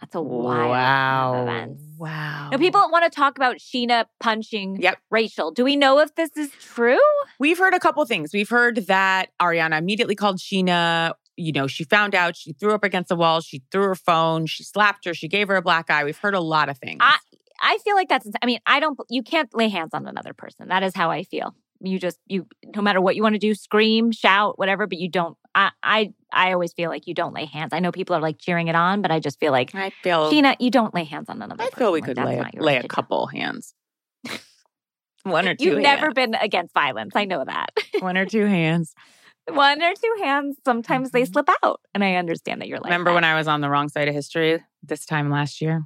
That's 0.03 0.17
a 0.17 0.21
wild 0.21 0.71
wow. 0.71 1.43
events. 1.45 1.85
Wow. 1.97 2.49
Now, 2.51 2.59
people 2.59 2.81
want 2.91 3.05
to 3.05 3.11
talk 3.11 3.37
about 3.38 3.59
Scheana 3.59 4.07
punching 4.19 4.83
Yep. 4.83 4.99
Rachel. 5.11 5.53
Do 5.53 5.62
we 5.62 5.77
know 5.77 6.01
if 6.01 6.12
this 6.17 6.37
is 6.37 6.51
true? 6.61 6.99
We've 7.38 7.57
heard 7.57 7.73
a 7.73 7.79
couple 7.79 8.05
things. 8.05 8.33
We've 8.35 8.49
heard 8.49 8.77
that 8.88 9.29
Ariana 9.41 9.79
immediately 9.79 10.17
called 10.17 10.38
Scheana. 10.38 11.15
You 11.37 11.53
know, 11.53 11.69
she 11.69 11.85
found 11.85 12.17
out, 12.17 12.37
she 12.37 12.53
threw 12.53 12.75
up 12.75 12.83
against 12.83 13.11
the 13.11 13.17
wall, 13.17 13.41
she 13.41 13.62
threw 13.71 13.85
her 13.85 13.95
phone, 13.95 14.47
she 14.47 14.65
slapped 14.65 15.05
her, 15.05 15.15
she 15.15 15.29
gave 15.29 15.47
her 15.47 15.55
a 15.57 15.62
black 15.62 15.88
eye. 15.88 16.03
We've 16.05 16.19
heard 16.19 16.35
a 16.35 16.41
lot 16.41 16.69
of 16.69 16.79
things. 16.79 16.99
I- 17.01 17.19
I 17.65 17.79
feel 17.85 17.95
like 17.95 18.09
that's. 18.09 18.29
I 18.43 18.47
mean, 18.47 18.59
I 18.67 18.81
don't. 18.81 18.99
You 19.09 19.23
can't 19.23 19.49
lay 19.55 19.69
hands 19.69 19.91
on 19.95 20.09
another 20.09 20.33
person. 20.35 20.67
That 20.67 20.83
is 20.83 20.97
how 20.97 21.12
I 21.12 21.23
feel. 21.23 21.55
You 21.81 22.01
just 22.01 22.19
you. 22.27 22.49
No 22.75 22.83
matter 22.83 23.01
what 23.01 23.15
you 23.15 23.23
want 23.23 23.37
to 23.37 23.38
do, 23.38 23.55
scream, 23.55 24.11
shout, 24.11 24.59
whatever. 24.59 24.88
But 24.88 24.99
you 24.99 25.09
don't. 25.09 25.37
I. 25.55 25.71
I. 25.83 26.12
I 26.35 26.53
always 26.55 26.73
feel 26.73 26.88
like 26.88 27.07
you 27.07 27.12
don't 27.15 27.35
lay 27.35 27.45
hands. 27.45 27.75
I 27.75 27.81
know 27.81 27.93
people 27.93 28.17
are 28.17 28.21
like 28.21 28.38
cheering 28.38 28.69
it 28.69 28.75
on, 28.75 29.03
but 29.03 29.11
I 29.11 29.21
just 29.21 29.38
feel 29.38 29.53
like 29.53 29.75
I 29.75 29.91
feel 30.03 30.31
Scheana, 30.33 30.57
you 30.59 30.71
don't 30.71 30.95
lay 30.95 31.05
hands 31.05 31.29
on 31.29 31.43
another. 31.43 31.62
I 31.62 31.69
feel 31.77 31.93
we 31.93 32.01
Like, 32.01 32.09
could 32.17 32.25
lay, 32.25 32.37
not 32.38 32.55
lay 32.55 32.77
a 32.77 32.83
do. 32.83 32.88
couple 32.88 33.27
hands. 33.27 33.75
One 35.25 35.47
or 35.47 35.55
2 35.55 35.62
You've 35.65 35.79
never 35.83 36.11
been 36.11 36.35
against 36.35 36.73
violence. 36.75 37.12
I 37.15 37.27
know 37.27 37.45
that. 37.45 37.69
One 38.01 38.17
or 38.17 38.25
two 38.27 38.47
hands. 38.47 38.95
One 39.49 39.83
or 39.83 39.93
two 39.95 40.23
hands. 40.23 40.57
Sometimes 40.65 41.11
they 41.11 41.23
Mhm. 41.23 41.33
slip 41.33 41.49
out, 41.62 41.81
and 41.95 42.03
I 42.03 42.15
understand 42.15 42.61
that 42.62 42.69
you're 42.69 42.79
like. 42.79 42.87
Remember 42.87 43.11
that. 43.11 43.15
when 43.17 43.25
I 43.25 43.37
was 43.37 43.47
on 43.47 43.61
the 43.61 43.69
wrong 43.69 43.88
side 43.88 44.09
of 44.09 44.15
history 44.15 44.62
this 44.83 45.05
time 45.05 45.31
last 45.31 45.61
year? 45.61 45.85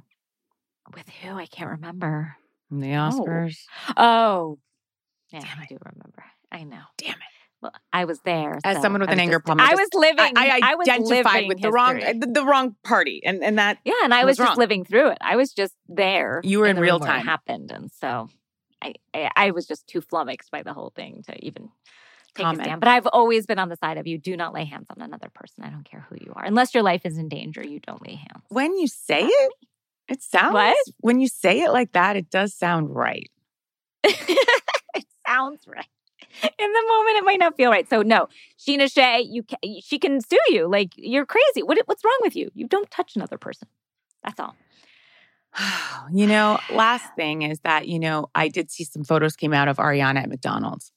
with 0.95 1.09
who? 1.21 1.37
I 1.37 1.45
can't 1.47 1.71
remember. 1.71 2.37
The 2.71 2.87
Oscars. 2.93 3.57
Oh, 3.97 4.57
yeah, 5.31 5.41
Damn 5.41 5.59
I 5.59 5.65
do 5.67 5.77
remember. 5.83 6.23
I 6.51 6.63
know. 6.63 6.83
Damn 6.97 7.15
it. 7.15 7.17
I 7.93 8.05
was 8.05 8.19
there. 8.21 8.59
As 8.63 8.77
so 8.77 8.81
someone 8.81 9.01
with 9.01 9.11
an 9.11 9.19
anger 9.19 9.39
problem, 9.39 9.65
I 9.67 9.71
I 9.71 9.75
was 9.75 9.89
living. 9.93 10.33
I, 10.35 10.59
I 10.63 10.73
identified 10.73 11.33
living 11.35 11.47
with 11.47 11.61
the 11.61 11.71
wrong 11.71 12.01
uh, 12.01 12.13
the, 12.19 12.27
the 12.27 12.45
wrong 12.45 12.75
party, 12.83 13.21
and 13.23 13.43
and 13.43 13.57
that 13.57 13.79
Yeah, 13.85 13.93
and 14.03 14.13
I 14.13 14.25
was 14.25 14.31
was, 14.31 14.37
just 14.37 14.49
wrong. 14.49 14.57
living 14.57 14.85
through 14.85 15.09
it. 15.09 15.17
I 15.21 15.35
was 15.35 15.53
just 15.53 15.73
there. 15.87 16.41
You 16.43 16.59
were 16.59 16.67
in 16.67 16.79
real 16.79 16.99
time. 16.99 17.25
Happened, 17.25 17.71
and 17.71 17.91
so 17.91 18.29
I, 18.81 18.93
I, 19.13 19.31
I 19.35 19.51
was 19.51 19.65
just 19.67 19.87
too 19.87 20.01
flummoxed 20.01 20.51
by 20.51 20.63
the 20.63 20.73
whole 20.73 20.91
thing 20.95 21.23
to 21.27 21.45
even 21.45 21.69
take 22.35 22.45
Comment. 22.45 22.61
a 22.61 22.63
stand. 22.65 22.81
But 22.81 22.89
I've 22.89 23.07
always 23.07 23.45
been 23.45 23.59
on 23.59 23.69
the 23.69 23.77
side 23.77 23.97
of 23.97 24.07
you. 24.07 24.17
Do 24.17 24.37
not 24.37 24.53
lay 24.53 24.65
hands 24.65 24.87
on 24.89 25.01
another 25.01 25.29
person. 25.33 25.63
I 25.63 25.69
don't 25.69 25.89
care 25.89 26.05
who 26.09 26.15
you 26.19 26.33
are, 26.35 26.43
unless 26.45 26.73
your 26.73 26.83
life 26.83 27.05
is 27.05 27.17
in 27.17 27.29
danger. 27.29 27.65
You 27.65 27.79
don't 27.79 28.05
lay 28.05 28.15
hands. 28.15 28.43
when 28.49 28.77
you 28.77 28.87
say 28.87 29.23
it, 29.23 29.53
it 30.07 30.21
sounds 30.21 30.53
What? 30.53 30.77
when 30.99 31.19
you 31.19 31.27
say 31.27 31.61
it 31.61 31.71
like 31.71 31.93
that, 31.93 32.15
it 32.15 32.29
does 32.29 32.53
sound 32.53 32.95
right. 32.95 33.29
it 34.03 35.05
sounds 35.27 35.61
right. 35.67 35.85
In 36.43 36.71
the 36.73 36.83
moment, 36.87 37.17
it 37.17 37.23
might 37.25 37.39
not 37.39 37.55
feel 37.55 37.71
right. 37.71 37.89
So 37.89 38.01
no, 38.01 38.27
Scheana 38.59 38.91
Shay, 38.91 39.21
you 39.21 39.43
ca- 39.43 39.81
she 39.81 39.97
can 39.99 40.21
sue 40.21 40.37
you. 40.49 40.67
Like 40.67 40.91
you're 40.95 41.25
crazy. 41.25 41.63
What 41.63 41.77
what's 41.85 42.03
wrong 42.03 42.17
with 42.21 42.35
you? 42.35 42.49
You 42.53 42.67
don't 42.67 42.89
touch 42.91 43.15
another 43.15 43.37
person. 43.37 43.67
That's 44.23 44.39
all. 44.39 44.55
you 46.11 46.27
know, 46.27 46.59
last 46.69 47.05
thing 47.15 47.41
is 47.43 47.59
that, 47.61 47.87
you 47.87 47.99
know, 47.99 48.29
I 48.35 48.47
did 48.49 48.69
see 48.71 48.83
some 48.83 49.03
photos 49.03 49.35
came 49.35 49.53
out 49.53 49.67
of 49.67 49.77
Ariana 49.77 50.23
at 50.23 50.29
McDonald's 50.29 50.91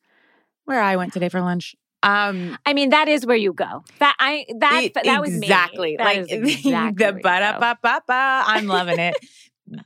where 0.65 0.81
I 0.81 0.97
went 0.97 1.13
today 1.13 1.29
for 1.29 1.41
lunch. 1.41 1.75
Um 2.03 2.57
I 2.65 2.73
mean, 2.73 2.91
that 2.91 3.09
is 3.09 3.27
where 3.27 3.37
you 3.37 3.53
go. 3.53 3.85
That 3.99 4.17
I 4.19 4.47
that 4.61 4.83
it- 4.85 4.95
that 4.95 5.21
was 5.21 5.31
me. 5.33 5.47
exactly 5.47 5.97
That 5.97 6.05
like 6.05 6.27
exactly 6.31 7.05
the 7.07 7.13
where 7.13 7.17
you 7.19 7.23
ba 7.23 7.53
go. 7.53 7.59
ba 7.61 7.79
ba 7.83 8.03
ba. 8.07 8.45
I'm 8.47 8.67
loving 8.67 8.99
it. 8.99 9.17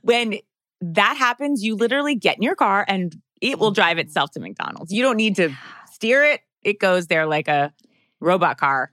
when 0.01 0.39
that 0.81 1.15
happens, 1.17 1.63
you 1.63 1.75
literally 1.75 2.15
get 2.15 2.37
in 2.37 2.43
your 2.43 2.55
car 2.55 2.85
and 2.87 3.19
it 3.51 3.59
will 3.59 3.71
drive 3.71 3.97
itself 3.97 4.31
to 4.31 4.39
McDonald's. 4.39 4.91
You 4.91 5.03
don't 5.03 5.17
need 5.17 5.35
to 5.37 5.49
steer 5.93 6.23
it. 6.23 6.41
It 6.63 6.79
goes 6.79 7.07
there 7.07 7.25
like 7.25 7.47
a 7.47 7.73
robot 8.19 8.57
car. 8.57 8.91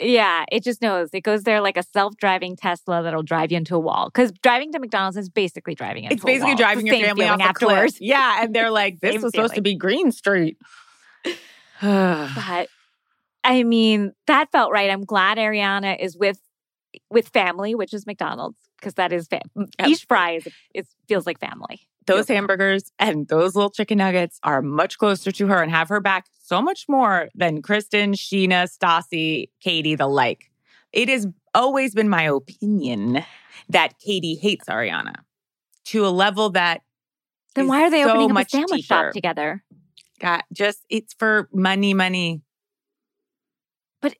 Yeah, 0.00 0.44
it 0.50 0.64
just 0.64 0.82
knows. 0.82 1.10
It 1.12 1.20
goes 1.20 1.44
there 1.44 1.60
like 1.60 1.76
a 1.76 1.84
self-driving 1.84 2.56
Tesla 2.56 3.04
that'll 3.04 3.22
drive 3.22 3.52
you 3.52 3.58
into 3.58 3.76
a 3.76 3.78
wall. 3.78 4.10
Because 4.12 4.32
driving 4.42 4.72
to 4.72 4.80
McDonald's 4.80 5.16
is 5.16 5.28
basically 5.28 5.76
driving 5.76 6.02
into 6.04 6.14
It's 6.16 6.24
basically 6.24 6.50
wall. 6.54 6.56
driving 6.56 6.86
your 6.88 6.96
family 6.96 7.26
off 7.28 7.38
feeling 7.38 7.42
afterwards. 7.48 7.98
Yeah, 8.00 8.42
and 8.42 8.52
they're 8.52 8.70
like, 8.82 8.98
"This 8.98 9.22
was 9.22 9.32
supposed 9.32 9.54
to 9.54 9.62
be 9.62 9.76
Green 9.76 10.10
Street." 10.10 10.56
But 11.80 12.68
I 13.42 13.62
mean, 13.62 14.12
that 14.26 14.50
felt 14.50 14.72
right. 14.72 14.90
I'm 14.90 15.04
glad 15.04 15.38
Ariana 15.38 15.96
is 16.00 16.16
with 16.16 16.40
with 17.10 17.28
family, 17.28 17.74
which 17.74 17.92
is 17.92 18.06
McDonald's, 18.06 18.56
because 18.78 18.94
that 18.94 19.12
is 19.12 19.28
Yep. 19.30 19.42
each 19.86 20.04
fry 20.06 20.32
is 20.36 20.48
it 20.74 20.86
feels 21.08 21.26
like 21.26 21.38
family. 21.38 21.82
Those 22.06 22.28
like 22.28 22.36
hamburgers 22.36 22.92
and 22.98 23.26
those 23.28 23.54
little 23.54 23.70
chicken 23.70 23.98
nuggets 23.98 24.38
are 24.42 24.60
much 24.62 24.98
closer 24.98 25.32
to 25.32 25.46
her 25.46 25.62
and 25.62 25.70
have 25.70 25.88
her 25.88 26.00
back 26.00 26.26
so 26.42 26.60
much 26.60 26.84
more 26.88 27.28
than 27.34 27.62
Kristen, 27.62 28.12
Scheana, 28.12 28.68
Stassi, 28.68 29.48
Katie, 29.60 29.94
the 29.94 30.06
like. 30.06 30.50
It 30.92 31.08
has 31.08 31.26
always 31.54 31.94
been 31.94 32.08
my 32.08 32.24
opinion 32.24 33.24
that 33.68 33.98
Katie 33.98 34.34
hates 34.34 34.66
Ariana. 34.66 35.14
to 35.86 36.06
a 36.06 36.08
level 36.08 36.50
that 36.50 36.82
Then 37.54 37.68
why 37.68 37.82
are 37.82 37.90
they 37.90 38.02
so 38.02 38.10
opening 38.10 38.26
up 38.26 38.30
a 38.30 38.34
much 38.34 38.50
sandwich 38.50 38.70
deeper. 38.82 38.82
shop 38.86 39.12
together? 39.12 39.62
got 40.20 40.44
just 40.52 40.80
it's 40.88 41.12
for 41.14 41.48
money, 41.52 41.92
money. 41.94 42.42
But 44.00 44.14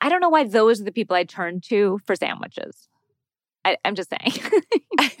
I 0.00 0.08
don't 0.08 0.20
know 0.20 0.28
why 0.28 0.44
those 0.44 0.80
are 0.80 0.84
the 0.84 0.92
people 0.92 1.16
I 1.16 1.24
turn 1.24 1.60
to 1.62 1.98
for 2.04 2.14
sandwiches. 2.14 2.88
I, 3.64 3.76
I'm 3.84 3.94
just 3.94 4.10
saying. 4.10 4.50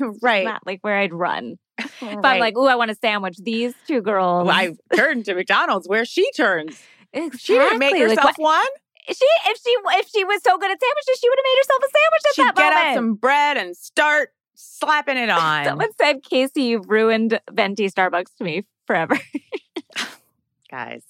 Right. 0.22 0.44
not 0.44 0.66
like 0.66 0.80
where 0.82 0.96
I'd 0.96 1.12
run. 1.12 1.56
If 1.78 2.02
I'm 2.02 2.38
like, 2.40 2.56
ooh, 2.56 2.66
I 2.66 2.74
want 2.74 2.90
a 2.90 2.94
sandwich. 2.94 3.36
These 3.42 3.74
two 3.86 4.00
girls. 4.02 4.46
Well, 4.46 4.54
I 4.56 4.74
turned 4.96 5.24
to 5.26 5.34
McDonald's 5.34 5.88
where 5.88 6.04
she 6.04 6.30
turns. 6.32 6.80
exactly. 7.12 7.38
She 7.38 7.54
didn't 7.54 7.78
make 7.78 7.96
herself 7.98 8.36
what- 8.38 8.38
one. 8.38 8.66
she 9.08 9.26
if 9.46 9.58
she 9.62 9.70
if 9.98 10.08
she 10.08 10.24
was 10.24 10.42
so 10.42 10.56
good 10.58 10.70
at 10.70 10.78
sandwiches, 10.80 11.20
she 11.20 11.28
would 11.28 11.38
have 11.38 11.44
made 11.44 11.58
herself 11.58 11.80
a 11.82 11.90
sandwich 11.96 12.22
at 12.28 12.34
She'd 12.34 12.42
that 12.46 12.56
get 12.56 12.74
moment. 12.74 12.86
out 12.88 12.94
some 12.94 13.14
bread 13.14 13.56
and 13.56 13.76
start 13.76 14.30
slapping 14.54 15.16
it 15.16 15.30
on. 15.30 15.64
Someone 15.64 15.88
said, 16.00 16.22
Casey, 16.22 16.62
you've 16.64 16.88
ruined 16.88 17.40
venti 17.50 17.88
Starbucks 17.90 18.34
to 18.38 18.44
me 18.44 18.64
forever. 18.86 19.18
Guys, 20.70 21.02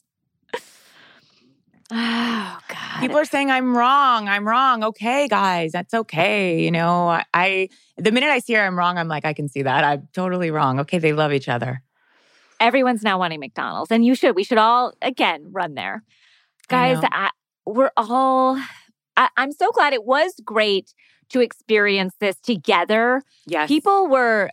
oh 1.92 2.58
God. 2.68 3.00
people 3.00 3.18
are 3.18 3.24
saying 3.24 3.50
I'm 3.50 3.76
wrong. 3.76 4.28
I'm 4.28 4.46
wrong. 4.46 4.84
Okay, 4.84 5.28
guys, 5.28 5.72
that's 5.72 5.94
okay. 5.94 6.62
You 6.62 6.70
know, 6.70 7.08
I, 7.08 7.24
I 7.34 7.68
the 7.96 8.12
minute 8.12 8.30
I 8.30 8.38
see 8.38 8.54
her, 8.54 8.62
I'm 8.62 8.78
wrong. 8.78 8.98
I'm 8.98 9.08
like, 9.08 9.24
I 9.24 9.32
can 9.32 9.48
see 9.48 9.62
that. 9.62 9.84
I'm 9.84 10.08
totally 10.12 10.50
wrong. 10.50 10.80
Okay, 10.80 10.98
they 10.98 11.12
love 11.12 11.32
each 11.32 11.48
other. 11.48 11.82
Everyone's 12.60 13.02
now 13.02 13.18
wanting 13.18 13.40
McDonald's, 13.40 13.90
and 13.90 14.04
you 14.04 14.14
should. 14.14 14.36
We 14.36 14.44
should 14.44 14.58
all 14.58 14.92
again 15.02 15.46
run 15.50 15.74
there, 15.74 16.02
guys. 16.68 17.00
know. 17.00 17.08
I, 17.10 17.30
we're 17.66 17.92
all. 17.96 18.60
I, 19.16 19.28
I'm 19.36 19.52
so 19.52 19.70
glad 19.72 19.92
it 19.92 20.04
was 20.04 20.34
great 20.44 20.94
to 21.30 21.40
experience 21.40 22.14
this 22.20 22.36
together. 22.40 23.22
Yes, 23.46 23.68
People 23.68 24.08
were 24.08 24.50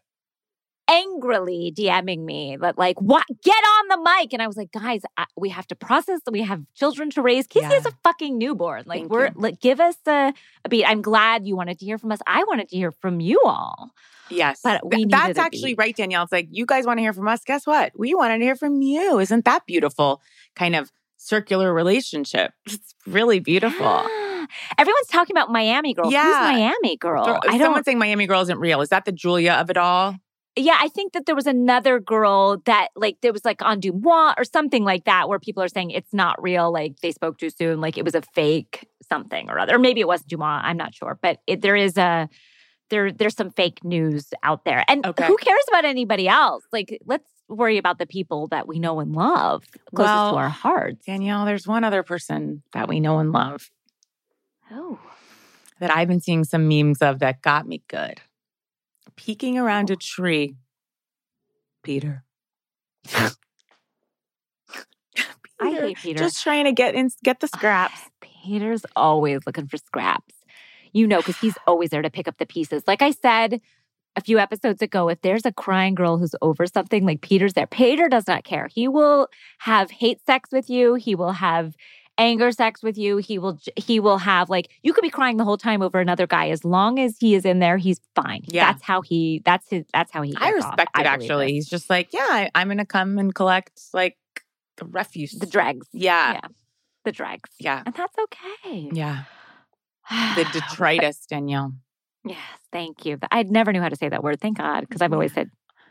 angrily 0.90 1.74
DMing 1.76 2.24
me 2.24 2.58
that 2.60 2.78
like, 2.78 3.00
"What? 3.02 3.26
Get 3.44 3.56
on 3.56 3.88
the 3.90 4.10
mic!" 4.18 4.34
And 4.34 4.42
I 4.42 4.48
was 4.48 4.58
like, 4.58 4.72
"Guys, 4.72 5.02
I, 5.18 5.26
we 5.36 5.50
have 5.50 5.68
to 5.68 5.76
process. 5.76 6.20
that 6.26 6.32
We 6.32 6.42
have 6.44 6.62
children 6.76 7.10
to 7.12 7.22
raise. 7.22 7.48
Casey 7.48 7.74
is 7.74 7.86
a 7.86 7.92
fucking 8.04 8.38
newborn. 8.38 8.84
Like, 8.86 9.02
Thank 9.02 9.12
we're 9.12 9.26
you. 9.28 9.34
like, 9.36 9.60
give 9.60 9.80
us 9.80 9.96
a, 10.08 10.34
a 10.66 10.70
beat. 10.70 10.86
I'm 10.86 11.02
glad 11.02 11.46
you 11.48 11.56
wanted 11.56 11.80
to 11.80 11.86
hear 11.86 11.98
from 11.98 12.12
us. 12.12 12.20
I 12.28 12.44
wanted 12.46 12.70
to 12.70 12.76
hear 12.76 12.92
from 12.92 13.20
you 13.20 13.42
all. 13.46 13.92
Yes. 14.30 14.60
But 14.64 14.86
we 14.90 14.98
Th- 14.98 15.10
That's 15.10 15.40
actually 15.40 15.72
beat. 15.72 15.78
right, 15.80 15.96
Danielle. 15.96 16.24
It's 16.24 16.32
like, 16.34 16.50
you 16.52 16.66
guys 16.66 16.86
want 16.86 16.98
to 16.98 17.02
hear 17.02 17.14
from 17.14 17.28
us. 17.30 17.44
Guess 17.46 17.66
what? 17.66 17.94
We 17.98 18.14
wanted 18.14 18.40
to 18.40 18.44
hear 18.44 18.56
from 18.58 18.82
you. 18.82 19.20
Isn't 19.20 19.46
that 19.46 19.66
beautiful? 19.66 20.22
Kind 20.56 20.76
of 20.76 20.92
circular 21.18 21.74
relationship. 21.74 22.52
It's 22.66 22.94
really 23.06 23.40
beautiful. 23.40 23.86
Yeah. 23.86 24.46
Everyone's 24.78 25.08
talking 25.08 25.34
about 25.36 25.50
Miami 25.52 25.94
Girl. 25.94 26.06
Who's 26.06 26.14
Yeah. 26.14 26.40
Miami 26.52 26.98
Girl? 26.98 27.40
I 27.48 27.58
don't. 27.58 27.84
saying 27.86 27.98
Miami 28.00 28.28
Girl 28.28 28.42
isn't 28.42 28.60
real. 28.60 28.82
Is 28.82 28.90
that 28.90 29.06
the 29.06 29.12
Julia 29.14 29.54
of 29.54 29.70
it 29.70 29.78
all? 29.78 30.16
Yeah, 30.58 30.78
I 30.80 30.90
think 30.90 31.14
that 31.14 31.26
there 31.28 31.36
was 31.36 31.46
another 31.48 32.00
girl 32.00 32.58
that 32.66 32.88
like 32.96 33.18
there 33.22 33.32
was 33.32 33.46
like 33.46 33.62
on 33.62 33.80
DeuxMoi 33.80 34.34
or 34.38 34.44
something 34.44 34.84
like 34.84 35.06
that 35.06 35.30
where 35.30 35.40
people 35.40 35.62
are 35.62 35.68
saying 35.68 35.92
it's 35.92 36.14
not 36.14 36.42
real. 36.42 36.72
Like 36.74 37.00
they 37.02 37.12
spoke 37.12 37.38
too 37.38 37.50
soon. 37.52 37.80
Like 37.80 37.98
it 37.98 38.04
was 38.04 38.16
a 38.16 38.24
fake 38.34 38.90
something 39.08 39.50
or 39.50 39.60
other. 39.60 39.76
Or 39.76 39.80
maybe 39.80 40.02
it 40.02 40.08
wasn't 40.08 40.32
DeuxMoi. 40.32 40.62
I'm 40.64 40.78
not 40.78 40.96
sure. 40.96 41.18
But 41.22 41.40
it, 41.48 41.62
there 41.62 41.76
is 41.76 41.98
a 41.98 42.28
there 42.90 43.12
there's 43.12 43.36
some 43.36 43.52
fake 43.52 43.84
news 43.84 44.34
out 44.44 44.66
there. 44.66 44.84
And 44.88 45.06
Okay. 45.06 45.28
who 45.28 45.38
cares 45.38 45.64
about 45.68 45.86
anybody 45.86 46.28
else? 46.28 46.64
Like 46.74 46.98
let's 47.06 47.30
worry 47.48 47.78
about 47.78 48.00
the 48.00 48.08
people 48.08 48.48
that 48.48 48.68
we 48.68 48.80
know 48.80 49.00
and 49.00 49.14
love 49.16 49.64
closest 49.96 50.14
Well, 50.16 50.32
to 50.32 50.38
our 50.38 50.50
hearts. 50.50 51.06
Danielle, 51.06 51.46
there's 51.46 51.68
one 51.68 51.84
other 51.84 52.02
person 52.04 52.64
that 52.74 52.90
we 52.90 53.00
know 53.00 53.20
and 53.20 53.32
love 53.32 53.70
Oh. 54.72 55.00
that 55.80 55.96
I've 55.96 56.08
been 56.08 56.20
seeing 56.20 56.44
some 56.44 56.68
memes 56.68 57.02
of 57.02 57.20
that 57.20 57.42
got 57.42 57.68
me 57.68 57.84
good. 57.88 58.20
Peeking 59.18 59.58
around 59.58 59.90
a 59.90 59.96
tree. 59.96 60.56
Peter. 61.84 62.24
I 63.16 63.32
Peter, 65.60 65.88
hate 65.88 65.98
Peter. 65.98 66.20
Just 66.20 66.44
trying 66.44 66.66
to 66.66 66.72
get 66.72 66.96
in, 66.96 67.10
get 67.24 67.40
the 67.40 67.48
scraps. 67.48 68.00
Peter's 68.22 68.86
always 68.96 69.42
looking 69.46 69.68
for 69.68 69.78
scraps. 69.78 70.34
You 70.94 71.08
know, 71.08 71.18
because 71.18 71.38
he's 71.38 71.58
always 71.68 71.90
there 71.90 72.02
to 72.02 72.10
pick 72.10 72.28
up 72.28 72.38
the 72.38 72.46
pieces. 72.46 72.84
Like 72.88 73.02
I 73.02 73.12
said 73.12 73.60
a 74.16 74.22
few 74.22 74.40
episodes 74.40 74.82
ago, 74.82 75.10
if 75.10 75.22
there's 75.22 75.46
a 75.46 75.52
crying 75.52 75.96
girl 75.96 76.18
who's 76.18 76.36
over 76.42 76.66
something, 76.66 77.06
like 77.06 77.22
Peter's 77.22 77.54
there. 77.54 77.68
Peter 77.68 78.08
does 78.10 78.28
not 78.28 78.44
care. 78.44 78.68
He 78.74 78.88
will 78.88 79.28
have 79.60 79.92
hate 79.92 80.26
sex 80.26 80.50
with 80.52 80.70
you. 80.70 80.96
He 80.96 81.14
will 81.16 81.34
have 81.34 81.76
anger 82.18 82.52
sex 82.52 82.82
with 82.84 82.98
you. 82.98 83.18
He 83.18 83.38
will 83.38 83.60
he 83.76 84.00
will 84.00 84.18
have 84.18 84.50
like 84.50 84.70
you 84.84 84.94
could 84.94 85.02
be 85.02 85.10
crying 85.10 85.38
the 85.38 85.44
whole 85.44 85.58
time 85.58 85.82
over 85.82 86.00
another 86.00 86.28
guy. 86.28 86.50
As 86.50 86.64
long 86.66 87.00
as 87.00 87.18
he 87.20 87.36
is 87.36 87.46
in 87.46 87.60
there, 87.60 87.78
he's 87.78 88.00
fine. 88.16 88.42
Yeah. 88.48 88.72
That's 88.72 88.84
how 88.84 89.02
he 89.02 89.42
that's 89.46 89.70
his 89.70 89.86
that's 89.94 90.12
how 90.12 90.22
he 90.22 90.36
I 90.38 90.52
gets 90.52 90.66
off, 90.66 90.72
respect 90.72 90.90
it 90.98 91.04
believe 91.04 91.08
actually. 91.08 91.46
this. 91.46 91.52
He's 91.52 91.70
just 91.70 91.90
like, 91.90 92.14
yeah, 92.14 92.20
I, 92.22 92.52
I'm 92.56 92.68
going 92.68 92.78
to 92.78 92.86
come 92.86 93.18
and 93.18 93.34
collect 93.34 93.82
like 93.94 94.18
the 94.78 94.86
refuse. 94.86 95.32
the 95.32 95.46
dregs. 95.46 95.88
Yeah. 95.92 96.34
Yeah. 96.34 96.48
The 97.06 97.12
dregs. 97.12 97.50
Yeah. 97.60 97.84
And 97.86 97.96
that's 97.96 98.16
okay. 98.18 98.90
Yeah. 98.94 99.24
The 100.10 100.46
detritus, 100.54 101.26
Danielle. 101.26 101.74
Yes, 102.26 102.38
thank 102.72 103.06
you. 103.06 103.20
I 103.30 103.44
never 103.44 103.74
knew 103.74 103.82
how 103.82 103.90
to 103.90 103.96
say 103.96 104.08
that 104.10 104.24
word. 104.24 104.40
Thank 104.40 104.58
God, 104.58 104.82
because 104.82 105.02
I've 105.02 105.14
always 105.14 105.34
said, 105.34 105.50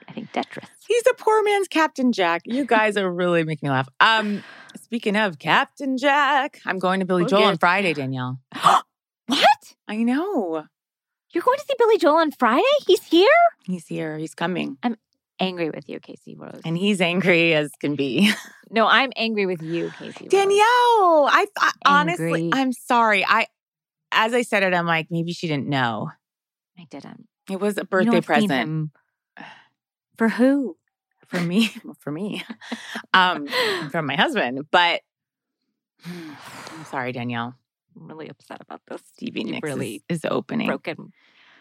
I 0.08 0.12
think 0.12 0.32
detritus. 0.32 0.70
He's 0.86 1.02
a 1.10 1.14
poor 1.14 1.42
man's 1.42 1.68
Captain 1.68 2.12
Jack. 2.12 2.42
You 2.44 2.64
guys 2.76 2.96
are 2.96 3.10
really 3.10 3.44
making 3.44 3.68
me 3.68 3.70
laugh. 3.72 3.88
Um, 4.00 4.42
speaking 4.76 5.16
of 5.16 5.38
Captain 5.38 5.98
Jack, 5.98 6.60
I'm 6.64 6.78
going 6.78 7.00
to 7.00 7.06
Billy 7.06 7.24
Oh, 7.24 7.28
Joel 7.28 7.44
on. 7.44 7.58
Friday, 7.58 7.92
Danielle. 7.94 8.40
what? 9.26 9.74
I 9.88 9.96
know. 9.96 10.64
You're 11.32 11.42
going 11.42 11.58
to 11.58 11.64
see 11.66 11.74
Billy 11.78 11.98
Joel 11.98 12.16
on 12.16 12.30
Friday? 12.30 12.62
He's 12.86 13.04
here? 13.04 13.28
He's 13.64 13.86
here. 13.86 14.16
He's 14.16 14.34
coming. 14.34 14.78
I'm 14.82 14.96
angry 15.38 15.70
with 15.70 15.88
you, 15.88 16.00
Casey 16.00 16.34
Rose. 16.34 16.60
And 16.64 16.78
he's 16.78 17.00
angry 17.00 17.52
as 17.52 17.70
can 17.80 17.94
be. 17.94 18.32
no, 18.70 18.86
I'm 18.86 19.10
angry 19.16 19.44
with 19.44 19.60
you, 19.60 19.90
Casey. 19.98 20.24
Rose. 20.24 20.30
Danielle, 20.30 21.28
I, 21.30 21.46
I 21.58 21.72
honestly, 21.84 22.50
I'm 22.54 22.72
sorry. 22.72 23.24
I, 23.26 23.48
as 24.12 24.32
I 24.32 24.42
said 24.42 24.62
it, 24.62 24.72
I'm 24.72 24.86
like, 24.86 25.08
maybe 25.10 25.32
she 25.32 25.46
didn't 25.48 25.68
know. 25.68 26.10
I 26.78 26.86
didn't. 26.90 27.26
It 27.50 27.60
was 27.60 27.76
a 27.76 27.84
birthday 27.84 28.20
present. 28.20 28.90
For 30.16 30.29
who? 30.29 30.76
for 31.26 31.40
me, 31.40 31.70
for 31.98 32.11
me, 32.11 32.44
um, 33.12 33.46
from 33.90 34.07
my 34.07 34.16
husband. 34.16 34.66
But 34.70 35.02
I'm 36.07 36.85
sorry, 36.90 37.12
Danielle. 37.12 37.55
I'm 37.96 38.09
really 38.09 38.29
upset 38.29 38.61
about 38.61 38.83
this. 38.88 39.02
Stevie 39.14 39.44
Nicks 39.44 39.64
really 39.64 40.02
is, 40.09 40.18
is 40.18 40.31
opening. 40.31 40.66
broken. 40.66 41.12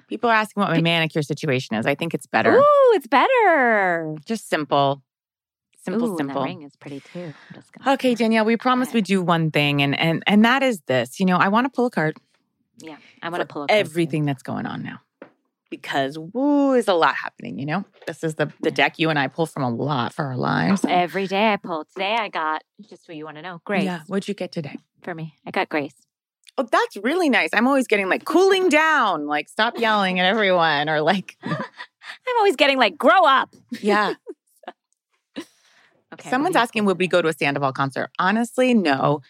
People 0.08 0.30
are 0.30 0.36
asking 0.36 0.62
what 0.62 0.70
my 0.70 0.82
manicure 0.82 1.24
situation 1.24 1.76
is. 1.78 1.86
I 1.88 1.96
think 1.96 2.13
it's 2.13 2.28
better. 2.28 2.56
Ooh, 2.58 2.94
it's 2.94 3.08
better. 3.08 4.15
Just 4.26 4.50
simple. 4.50 5.02
Simple, 5.84 6.13
Ooh, 6.13 6.18
simple. 6.18 6.44
Ring 6.44 6.62
is 6.62 6.76
pretty 6.76 7.00
too. 7.00 7.34
Just 7.54 7.72
Okay. 7.88 8.13
Danielle, 8.13 8.46
we 8.46 8.58
promised 8.58 8.94
we'd 8.94 9.06
do 9.06 9.22
one 9.22 9.52
thing, 9.52 9.82
and 9.82 9.98
and 9.98 10.24
and 10.28 10.46
that 10.46 10.62
is 10.62 10.82
this. 10.82 11.20
You 11.20 11.26
know, 11.26 11.38
I 11.38 11.48
want 11.48 11.65
to 11.65 11.70
pull 11.70 11.88
a 11.88 11.91
card 11.91 12.18
Yeah, 12.78 12.98
I'm 13.22 13.32
gonna 13.32 13.46
pull 13.46 13.63
up 13.63 13.70
this 13.70 13.80
everything 13.80 14.26
that's 14.26 14.44
going 14.44 14.65
on 14.65 14.84
now. 14.84 15.00
Because 15.82 16.18
woo 16.18 16.74
is 16.74 16.88
a 16.88 16.94
lot 16.94 17.16
happening, 17.16 17.60
you 17.60 17.66
know? 17.66 17.86
This 18.08 18.24
is 18.24 18.36
the 18.36 18.52
the 18.62 18.72
deck 18.72 19.00
you 19.00 19.10
and 19.10 19.20
I 19.20 19.28
pull 19.28 19.46
from 19.46 19.64
a 19.64 19.70
lot 19.70 20.14
for 20.14 20.26
our 20.26 20.38
lives. 20.38 20.84
Oh, 20.86 20.90
every 20.90 21.28
day 21.28 21.54
I 21.54 21.58
pull. 21.58 21.86
Today 21.86 22.16
I 22.20 22.30
got 22.30 22.64
just 22.90 23.08
what 23.08 23.18
you 23.18 23.26
want 23.26 23.38
to 23.38 23.42
know. 23.42 23.62
Grace 23.66 23.84
Yeah. 23.84 24.02
What'd 24.08 24.28
you 24.28 24.34
get 24.34 24.52
today? 24.52 24.78
for 25.06 25.14
me. 25.16 25.36
I 25.46 25.52
got 25.52 25.70
Grace. 25.70 25.94
Oh, 26.58 26.68
that's 26.70 26.98
really 26.98 27.30
nice. 27.30 27.50
I'm 27.54 27.68
always 27.68 27.86
getting 27.88 28.10
like 28.10 28.26
cooling 28.26 28.70
down, 28.70 29.28
like 29.28 29.48
stop 29.50 29.78
yelling 29.78 30.20
at 30.20 30.26
everyone, 30.26 30.90
or 30.90 31.00
like, 31.02 31.38
I'm 31.44 32.38
always 32.38 32.56
getting 32.56 32.78
like, 32.78 32.98
grow 32.98 33.26
up. 33.26 33.54
yeah. 33.82 34.16
Okay. 36.14 36.30
Someone's 36.30 36.54
what 36.54 36.60
do 36.60 36.60
you 36.60 36.64
asking, 36.64 36.86
would 36.86 36.98
we 36.98 37.08
go 37.08 37.22
to 37.22 37.28
a 37.28 37.34
Sandoval 37.34 37.74
concert? 37.74 38.10
Honestly, 38.20 38.74
no. 38.74 39.22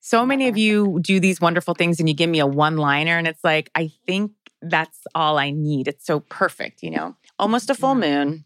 So 0.00 0.26
many 0.26 0.48
of 0.48 0.56
you 0.56 0.98
do 1.00 1.20
these 1.20 1.40
wonderful 1.40 1.74
things 1.74 2.00
and 2.00 2.08
you 2.08 2.16
give 2.16 2.28
me 2.28 2.40
a 2.40 2.46
one 2.46 2.78
liner, 2.78 3.16
and 3.16 3.28
it's 3.28 3.44
like, 3.44 3.70
I 3.76 3.92
think 4.06 4.32
that's 4.62 5.00
all 5.14 5.38
I 5.38 5.50
need. 5.50 5.88
It's 5.88 6.06
so 6.06 6.20
perfect, 6.20 6.82
you 6.82 6.90
know? 6.90 7.16
Almost 7.38 7.68
a 7.70 7.74
full 7.74 7.94
moon. 7.94 8.44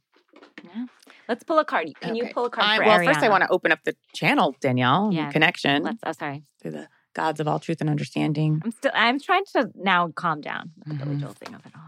Yeah. 0.64 0.86
Let's 1.28 1.42
pull 1.44 1.58
a 1.58 1.64
card. 1.64 1.92
Can 2.00 2.14
you 2.16 2.28
pull 2.32 2.46
a 2.46 2.50
card 2.50 2.66
I- 2.66 2.76
for 2.78 2.84
well, 2.84 3.04
first, 3.04 3.20
I 3.20 3.28
want 3.28 3.42
to 3.42 3.50
open 3.50 3.72
up 3.72 3.80
the 3.84 3.94
channel, 4.14 4.54
Danielle, 4.60 5.10
Yeah. 5.12 5.30
connection 5.30 5.82
Let's. 5.82 5.98
Oh, 6.04 6.12
sorry. 6.12 6.44
Through 6.62 6.70
the 6.72 6.88
gods 7.14 7.40
of 7.40 7.48
all 7.48 7.58
truth 7.58 7.80
and 7.80 7.90
understanding. 7.90 8.60
I'm 8.64 8.70
still. 8.70 8.92
I'm 8.94 9.18
trying 9.20 9.44
to 9.54 9.70
now 9.74 10.08
calm 10.08 10.40
down 10.40 10.70
with 10.78 10.98
the 10.98 11.04
Billy 11.04 11.16
Mhm. 11.16 11.20
Joel 11.20 11.32
thing 11.32 11.54
of 11.54 11.64
it 11.66 11.72
all. 11.74 11.82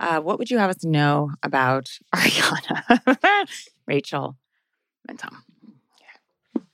Uh, 0.00 0.20
what 0.20 0.38
would 0.38 0.50
you 0.50 0.58
have 0.58 0.70
us 0.70 0.84
know 0.84 1.32
about 1.42 1.88
Ariana, 2.14 3.48
Rachel, 3.86 4.36
and 5.08 5.18
Tom? 5.18 5.42
Okay. 5.64 6.64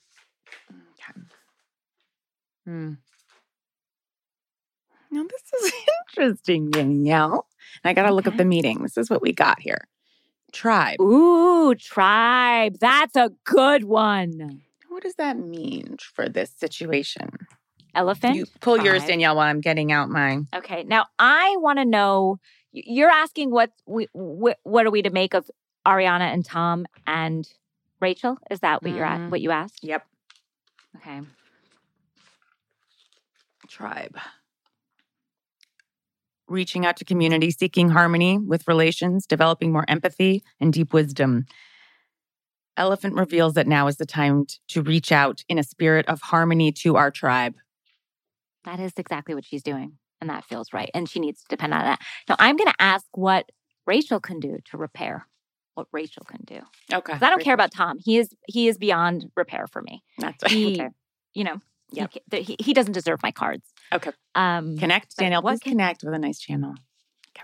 Okay. 0.71 1.21
Hmm. 2.67 2.93
Now, 5.15 5.23
this 5.23 5.63
is 5.67 5.73
interesting, 6.17 6.71
Danielle. 6.71 7.47
I 7.85 7.93
got 7.93 8.09
to 8.09 8.13
look 8.15 8.27
up 8.27 8.37
the 8.37 8.45
meeting. 8.45 8.83
This 8.83 8.97
is 8.97 9.09
what 9.09 9.23
we 9.23 9.33
got 9.33 9.61
here. 9.61 9.87
Tribe. 10.53 11.01
Ooh, 11.01 11.75
tribe. 11.77 12.79
That's 12.81 13.15
a 13.15 13.31
good 13.45 13.85
one. 13.85 14.63
What 14.89 15.05
does 15.05 15.15
that 15.15 15.39
mean 15.39 15.97
for 16.15 16.29
this 16.29 16.51
situation? 16.51 17.31
Elephant. 17.95 18.35
You 18.35 18.47
pull 18.61 18.77
yours. 18.77 19.05
Danielle, 19.05 19.37
while 19.37 19.47
I'm 19.49 19.61
getting 19.61 19.93
out 19.93 20.09
mine. 20.09 20.49
Okay. 20.53 20.83
Now 20.83 21.07
I 21.19 21.55
want 21.59 21.79
to 21.79 21.85
know 21.85 22.39
You're 22.73 23.11
asking 23.11 23.53
what 23.53 23.71
we 23.87 24.07
wh- 24.15 24.59
what 24.67 24.85
are 24.85 24.91
we 24.91 25.03
to 25.03 25.11
make 25.11 25.33
of 25.35 25.49
Ariana 25.87 26.33
and 26.33 26.45
Tom 26.45 26.87
and 27.07 27.49
Rachel? 28.01 28.37
Is 28.51 28.61
that 28.61 28.83
what 28.83 28.91
you're 28.93 29.05
at? 29.05 29.21
Mhm. 29.21 29.31
What 29.31 29.41
you 29.41 29.53
asked? 29.53 29.85
Yep. 29.85 30.05
Okay. 30.97 31.21
Tribe. 33.69 34.17
Reaching 36.49 36.85
out 36.85 36.97
to 36.99 37.05
community, 37.05 37.51
seeking 37.51 37.89
harmony 37.89 38.39
with 38.39 38.69
relations, 38.69 39.27
developing 39.27 39.73
more 39.73 39.85
empathy 39.89 40.43
and 40.61 40.73
deep 40.73 40.93
wisdom. 40.93 41.47
Elephant 42.77 43.15
reveals 43.15 43.55
that 43.55 43.67
now 43.67 43.87
is 43.87 43.97
the 43.97 44.07
time 44.07 44.47
to 44.69 44.83
reach 44.83 45.13
out 45.13 45.43
in 45.49 45.59
a 45.59 45.63
spirit 45.63 46.07
of 46.07 46.21
harmony 46.21 46.73
to 46.73 46.97
our 46.97 47.11
tribe. 47.11 47.55
That 48.65 48.81
is 48.81 48.93
exactly 48.97 49.35
what 49.35 49.45
she's 49.45 49.63
doing. 49.63 49.93
And 50.21 50.29
that 50.31 50.45
feels 50.45 50.73
right. 50.73 50.91
And 50.95 51.09
she 51.09 51.21
needs 51.21 51.41
to 51.43 51.47
depend 51.49 51.73
on 51.73 51.83
that. 51.85 52.01
Now, 52.29 52.37
I'm 52.39 52.57
going 52.57 52.71
to 52.71 52.83
ask 52.83 53.05
what 53.13 53.51
Rachel 53.87 54.21
can 54.21 54.41
do 54.41 54.59
to 54.71 54.77
repair 54.77 55.27
what 55.75 55.89
Rachel 55.93 56.25
can 56.25 56.41
do. 56.45 56.61
Okay. 56.93 57.13
I 57.13 57.31
don't 57.31 57.43
care 57.43 57.55
about 57.55 57.73
Tom. 57.73 57.99
He 58.03 58.19
is 58.19 58.35
he 58.47 58.69
is 58.69 58.79
beyond 58.79 59.31
repair 59.37 59.67
for 59.67 59.83
me. 59.83 60.03
That's 60.19 60.43
He, 60.53 60.75
okay. 60.75 60.89
you 61.35 61.45
know, 61.45 61.59
he 61.95 62.01
Yep. 62.01 62.13
he, 62.47 62.57
he 62.59 62.75
doesn't 62.75 62.93
deserve 62.93 63.21
my 63.23 63.31
cards. 63.31 63.65
Okay. 63.93 64.11
Um, 64.35 64.77
Connect, 64.79 65.17
Danielle. 65.17 65.43
what 65.43 65.53
Please 65.53 65.61
can- 65.61 65.73
connect 65.73 66.03
with 66.05 66.15
a 66.15 66.19
nice 66.19 66.39
channel. 66.39 66.75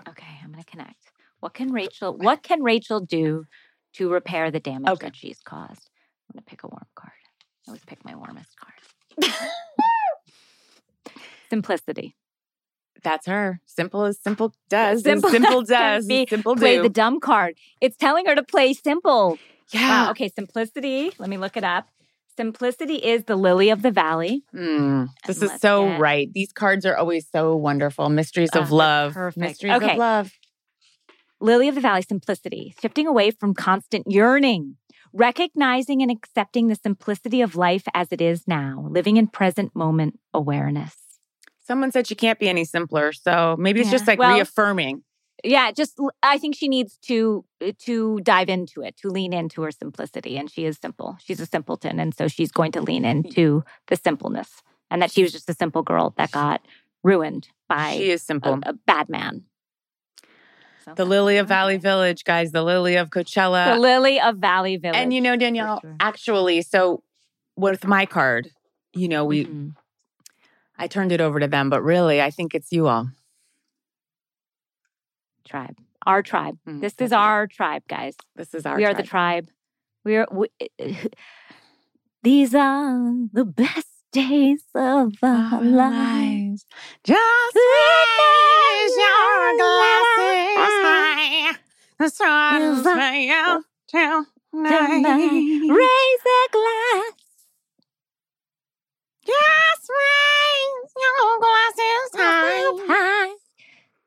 okay, 0.09 0.25
I'm 0.43 0.51
going 0.51 0.63
to 0.63 0.69
connect. 0.69 0.97
What 1.39 1.53
can 1.53 1.71
Rachel 1.71 2.15
What 2.17 2.43
can 2.43 2.61
Rachel 2.63 2.99
do 2.99 3.45
to 3.93 4.09
repair 4.11 4.51
the 4.51 4.59
damage 4.59 4.89
Okay. 4.91 5.07
that 5.07 5.15
she's 5.15 5.39
caused? 5.43 5.89
I'm 6.29 6.33
going 6.35 6.43
to 6.43 6.49
pick 6.49 6.63
a 6.63 6.67
warm 6.67 6.85
card. 6.95 7.11
I 7.67 7.71
always 7.71 7.83
pick 7.85 8.03
my 8.05 8.15
warmest 8.15 8.49
card. 8.59 9.33
Simplicity. 11.49 12.15
That's 13.03 13.25
her. 13.27 13.59
Simple 13.65 14.05
as 14.05 14.19
simple 14.19 14.53
does. 14.69 15.03
Simple 15.03 15.29
Simple, 15.31 15.49
simple 15.51 15.61
does. 15.63 16.05
be. 16.05 16.25
Simple 16.29 16.55
Play 16.55 16.77
do. 16.77 16.83
the 16.83 16.89
dumb 16.89 17.19
card. 17.19 17.55
It's 17.81 17.97
telling 17.97 18.25
her 18.27 18.35
to 18.35 18.43
play 18.43 18.73
simple. 18.73 19.37
yeah. 19.71 20.05
Wow. 20.05 20.11
Okay. 20.11 20.29
Simplicity. 20.29 21.11
Let 21.17 21.29
me 21.29 21.37
look 21.37 21.57
it 21.57 21.63
up. 21.63 21.87
Simplicity 22.41 22.95
is 22.95 23.25
the 23.25 23.35
lily 23.35 23.69
of 23.69 23.83
the 23.83 23.91
valley. 23.91 24.43
Mm, 24.55 25.09
this 25.27 25.43
is 25.43 25.51
so 25.61 25.85
get- 25.87 25.99
right. 26.01 26.33
These 26.33 26.51
cards 26.51 26.87
are 26.87 26.97
always 26.97 27.27
so 27.29 27.55
wonderful. 27.55 28.09
Mysteries 28.09 28.49
Oh, 28.55 28.61
of 28.61 28.71
love. 28.71 29.13
perfect. 29.13 29.37
Mysteries 29.37 29.73
Okay. 29.73 29.91
of 29.91 29.97
love. 29.99 30.31
Lily 31.39 31.67
of 31.67 31.75
the 31.75 31.81
Valley 31.81 32.01
simplicity, 32.01 32.73
shifting 32.81 33.05
away 33.05 33.29
from 33.29 33.53
constant 33.53 34.05
yearning, 34.09 34.77
recognizing 35.13 36.01
and 36.01 36.09
accepting 36.09 36.67
the 36.67 36.75
simplicity 36.75 37.41
of 37.41 37.55
life 37.55 37.83
as 37.93 38.07
it 38.11 38.21
is 38.21 38.47
now, 38.47 38.87
living 38.89 39.17
in 39.17 39.27
present 39.27 39.75
moment 39.75 40.19
awareness. 40.33 40.95
Someone 41.63 41.91
said 41.91 42.07
she 42.07 42.15
can't 42.15 42.39
be 42.39 42.49
any 42.49 42.65
simpler. 42.65 43.11
So 43.13 43.55
maybe 43.59 43.81
it's 43.81 43.91
just 43.91 44.07
like 44.07 44.17
Well- 44.17 44.33
reaffirming. 44.33 45.03
Yeah, 45.43 45.71
just 45.71 45.97
i 46.23 46.37
think 46.37 46.55
she 46.55 46.67
needs 46.67 46.97
to 47.07 47.43
uh, 47.65 47.71
to 47.79 48.19
dive 48.21 48.49
into 48.49 48.81
it, 48.81 48.95
to 48.97 49.09
lean 49.09 49.33
into 49.33 49.61
her 49.63 49.71
simplicity, 49.71 50.37
and 50.37 50.49
she 50.51 50.65
is 50.65 50.77
simple. 50.81 51.17
She's 51.23 51.39
a 51.39 51.45
simpleton, 51.45 51.99
and 51.99 52.13
so 52.13 52.27
she's 52.27 52.51
going 52.51 52.71
to 52.73 52.81
lean 52.81 53.05
into 53.13 53.63
the 53.87 53.95
simpleness, 53.95 54.61
and 54.89 55.01
that 55.01 55.11
she 55.11 55.23
was 55.23 55.31
just 55.31 55.49
a 55.49 55.53
simple 55.53 55.81
girl 55.81 56.13
that 56.17 56.31
got 56.31 56.61
ruined 57.03 57.47
by 57.67 57.93
She 57.97 58.11
is 58.11 58.21
a, 58.21 58.25
simple. 58.25 58.59
a 58.63 58.73
bad 58.73 59.09
man. 59.09 59.45
So 60.85 60.93
the 60.95 61.05
lily 61.05 61.37
of 61.37 61.47
Valley. 61.47 61.77
Village, 61.77 62.23
guys. 62.23 62.51
The 62.51 62.63
lily 62.63 62.95
of 62.95 63.09
Coachella. 63.09 63.75
the 63.75 63.79
lily 63.79 64.19
of 64.19 64.37
Valley 64.37 64.77
Village. 64.77 64.97
and 64.97 65.13
you 65.13 65.21
know, 65.21 65.35
Danielle, 65.35 65.79
sure. 65.81 65.95
actually, 65.99 66.61
so 66.61 67.03
with 67.55 67.85
my 67.85 68.05
card, 68.05 68.49
you 68.93 69.07
know, 69.07 69.25
we 69.25 69.45
Mhm. 69.45 69.75
I 70.77 70.87
turned 70.87 71.11
it 71.11 71.21
over 71.21 71.39
to 71.39 71.47
them, 71.47 71.69
but 71.69 71.81
really, 71.83 72.21
I 72.21 72.31
think 72.31 72.55
it's 72.55 72.71
you 72.71 72.87
all. 72.87 73.09
Tribe, 75.45 75.77
our 76.05 76.21
tribe. 76.23 76.57
Mm, 76.67 76.81
This 76.81 76.95
is 76.99 77.11
our 77.11 77.47
tribe, 77.47 77.83
guys. 77.87 78.15
This 78.35 78.53
is 78.53 78.65
our. 78.65 78.77
we 78.77 78.85
are 78.85 78.93
the 78.93 79.03
tribe. 79.03 79.49
We 80.03 80.15
are. 80.17 80.27
We, 80.31 80.47
these 82.23 82.53
are 82.55 83.13
the 83.33 83.45
best 83.45 83.87
days 84.11 84.63
of 84.75 85.13
our 85.23 85.55
Our 85.55 85.61
lives. 85.63 85.63
lives. 85.63 86.65
Just 87.03 87.55
raise 87.55 88.95
your 88.97 89.57
glasses 89.57 90.57
high. 90.83 91.53
The 91.99 92.09
sun's 92.09 92.85
out 92.85 93.63
Tonight. 93.87 94.25
tonight. 94.69 95.69
Raise 95.69 96.25
a 96.25 96.51
glass. 96.51 97.13
Just 99.25 99.89
raise 99.89 100.91
your 100.97 101.39
high. 101.39 101.50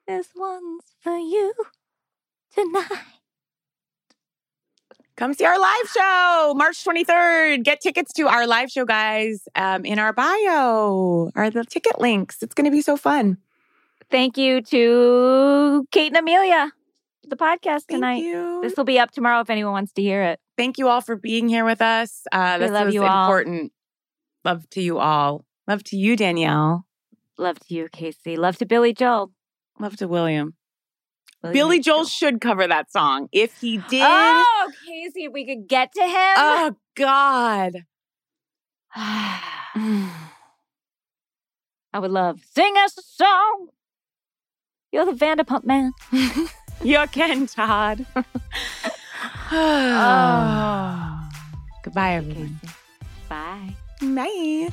This 0.06 0.28
one's 0.36 0.82
for 1.00 1.16
you 1.16 1.54
tonight. 2.54 2.90
Come 5.16 5.32
see 5.32 5.44
our 5.44 5.58
live 5.58 5.88
show, 5.94 6.54
March 6.56 6.84
23rd. 6.84 7.62
Get 7.62 7.80
tickets 7.80 8.12
to 8.14 8.26
our 8.26 8.46
live 8.46 8.70
show, 8.70 8.84
guys, 8.84 9.46
um, 9.54 9.84
in 9.84 9.98
our 10.00 10.12
bio 10.12 11.30
are 11.36 11.50
the 11.50 11.64
ticket 11.64 12.00
links. 12.00 12.42
It's 12.42 12.52
going 12.54 12.64
to 12.64 12.70
be 12.70 12.82
so 12.82 12.96
fun. 12.96 13.38
Thank 14.10 14.36
you 14.36 14.60
to 14.60 15.86
Kate 15.92 16.08
and 16.08 16.16
Amelia, 16.16 16.72
the 17.28 17.36
podcast 17.36 17.84
Thank 17.86 17.88
tonight. 17.88 18.22
you. 18.24 18.60
This 18.62 18.76
will 18.76 18.84
be 18.84 18.98
up 18.98 19.12
tomorrow 19.12 19.40
if 19.40 19.50
anyone 19.50 19.72
wants 19.72 19.92
to 19.92 20.02
hear 20.02 20.22
it. 20.22 20.40
Thank 20.58 20.78
you 20.78 20.88
all 20.88 21.00
for 21.00 21.16
being 21.16 21.48
here 21.48 21.64
with 21.64 21.80
us. 21.80 22.26
Uh, 22.32 22.58
this 22.58 22.70
love 22.72 22.86
was 22.86 22.94
you 22.94 23.04
all. 23.04 23.24
important. 23.24 23.72
Love 24.44 24.68
to 24.70 24.82
you 24.82 24.98
all. 24.98 25.44
Love 25.66 25.82
to 25.84 25.96
you, 25.96 26.16
Danielle. 26.16 26.86
Love 27.38 27.58
to 27.60 27.74
you, 27.74 27.88
Casey. 27.90 28.36
Love 28.36 28.58
to 28.58 28.66
Billy 28.66 28.92
Joel. 28.92 29.30
Love 29.78 29.96
to 29.96 30.08
William. 30.08 30.54
William 31.42 31.54
Billy. 31.54 31.80
Joel 31.80 32.04
should 32.04 32.40
cover 32.40 32.66
that 32.66 32.90
song. 32.90 33.28
If 33.32 33.60
he 33.60 33.78
did, 33.78 34.02
Oh, 34.02 34.72
Casey, 34.86 35.24
if 35.24 35.32
we 35.32 35.46
could 35.46 35.68
get 35.68 35.92
to 35.92 36.02
him. 36.02 36.34
oh 36.36 36.76
God. 36.94 37.84
I 38.96 40.10
would 41.98 42.10
love. 42.10 42.40
Sing 42.54 42.74
us 42.78 42.96
a 42.98 43.02
song. 43.02 43.68
You're 44.92 45.04
the 45.06 45.12
Vanderpump 45.12 45.64
man. 45.64 45.92
You're 46.82 47.06
Ken 47.08 47.46
Todd. 47.46 48.06
Oh. 49.56 51.28
Goodbye, 51.84 52.14
everyone. 52.14 52.58
Bye. 53.28 53.76
Bye. 54.00 54.68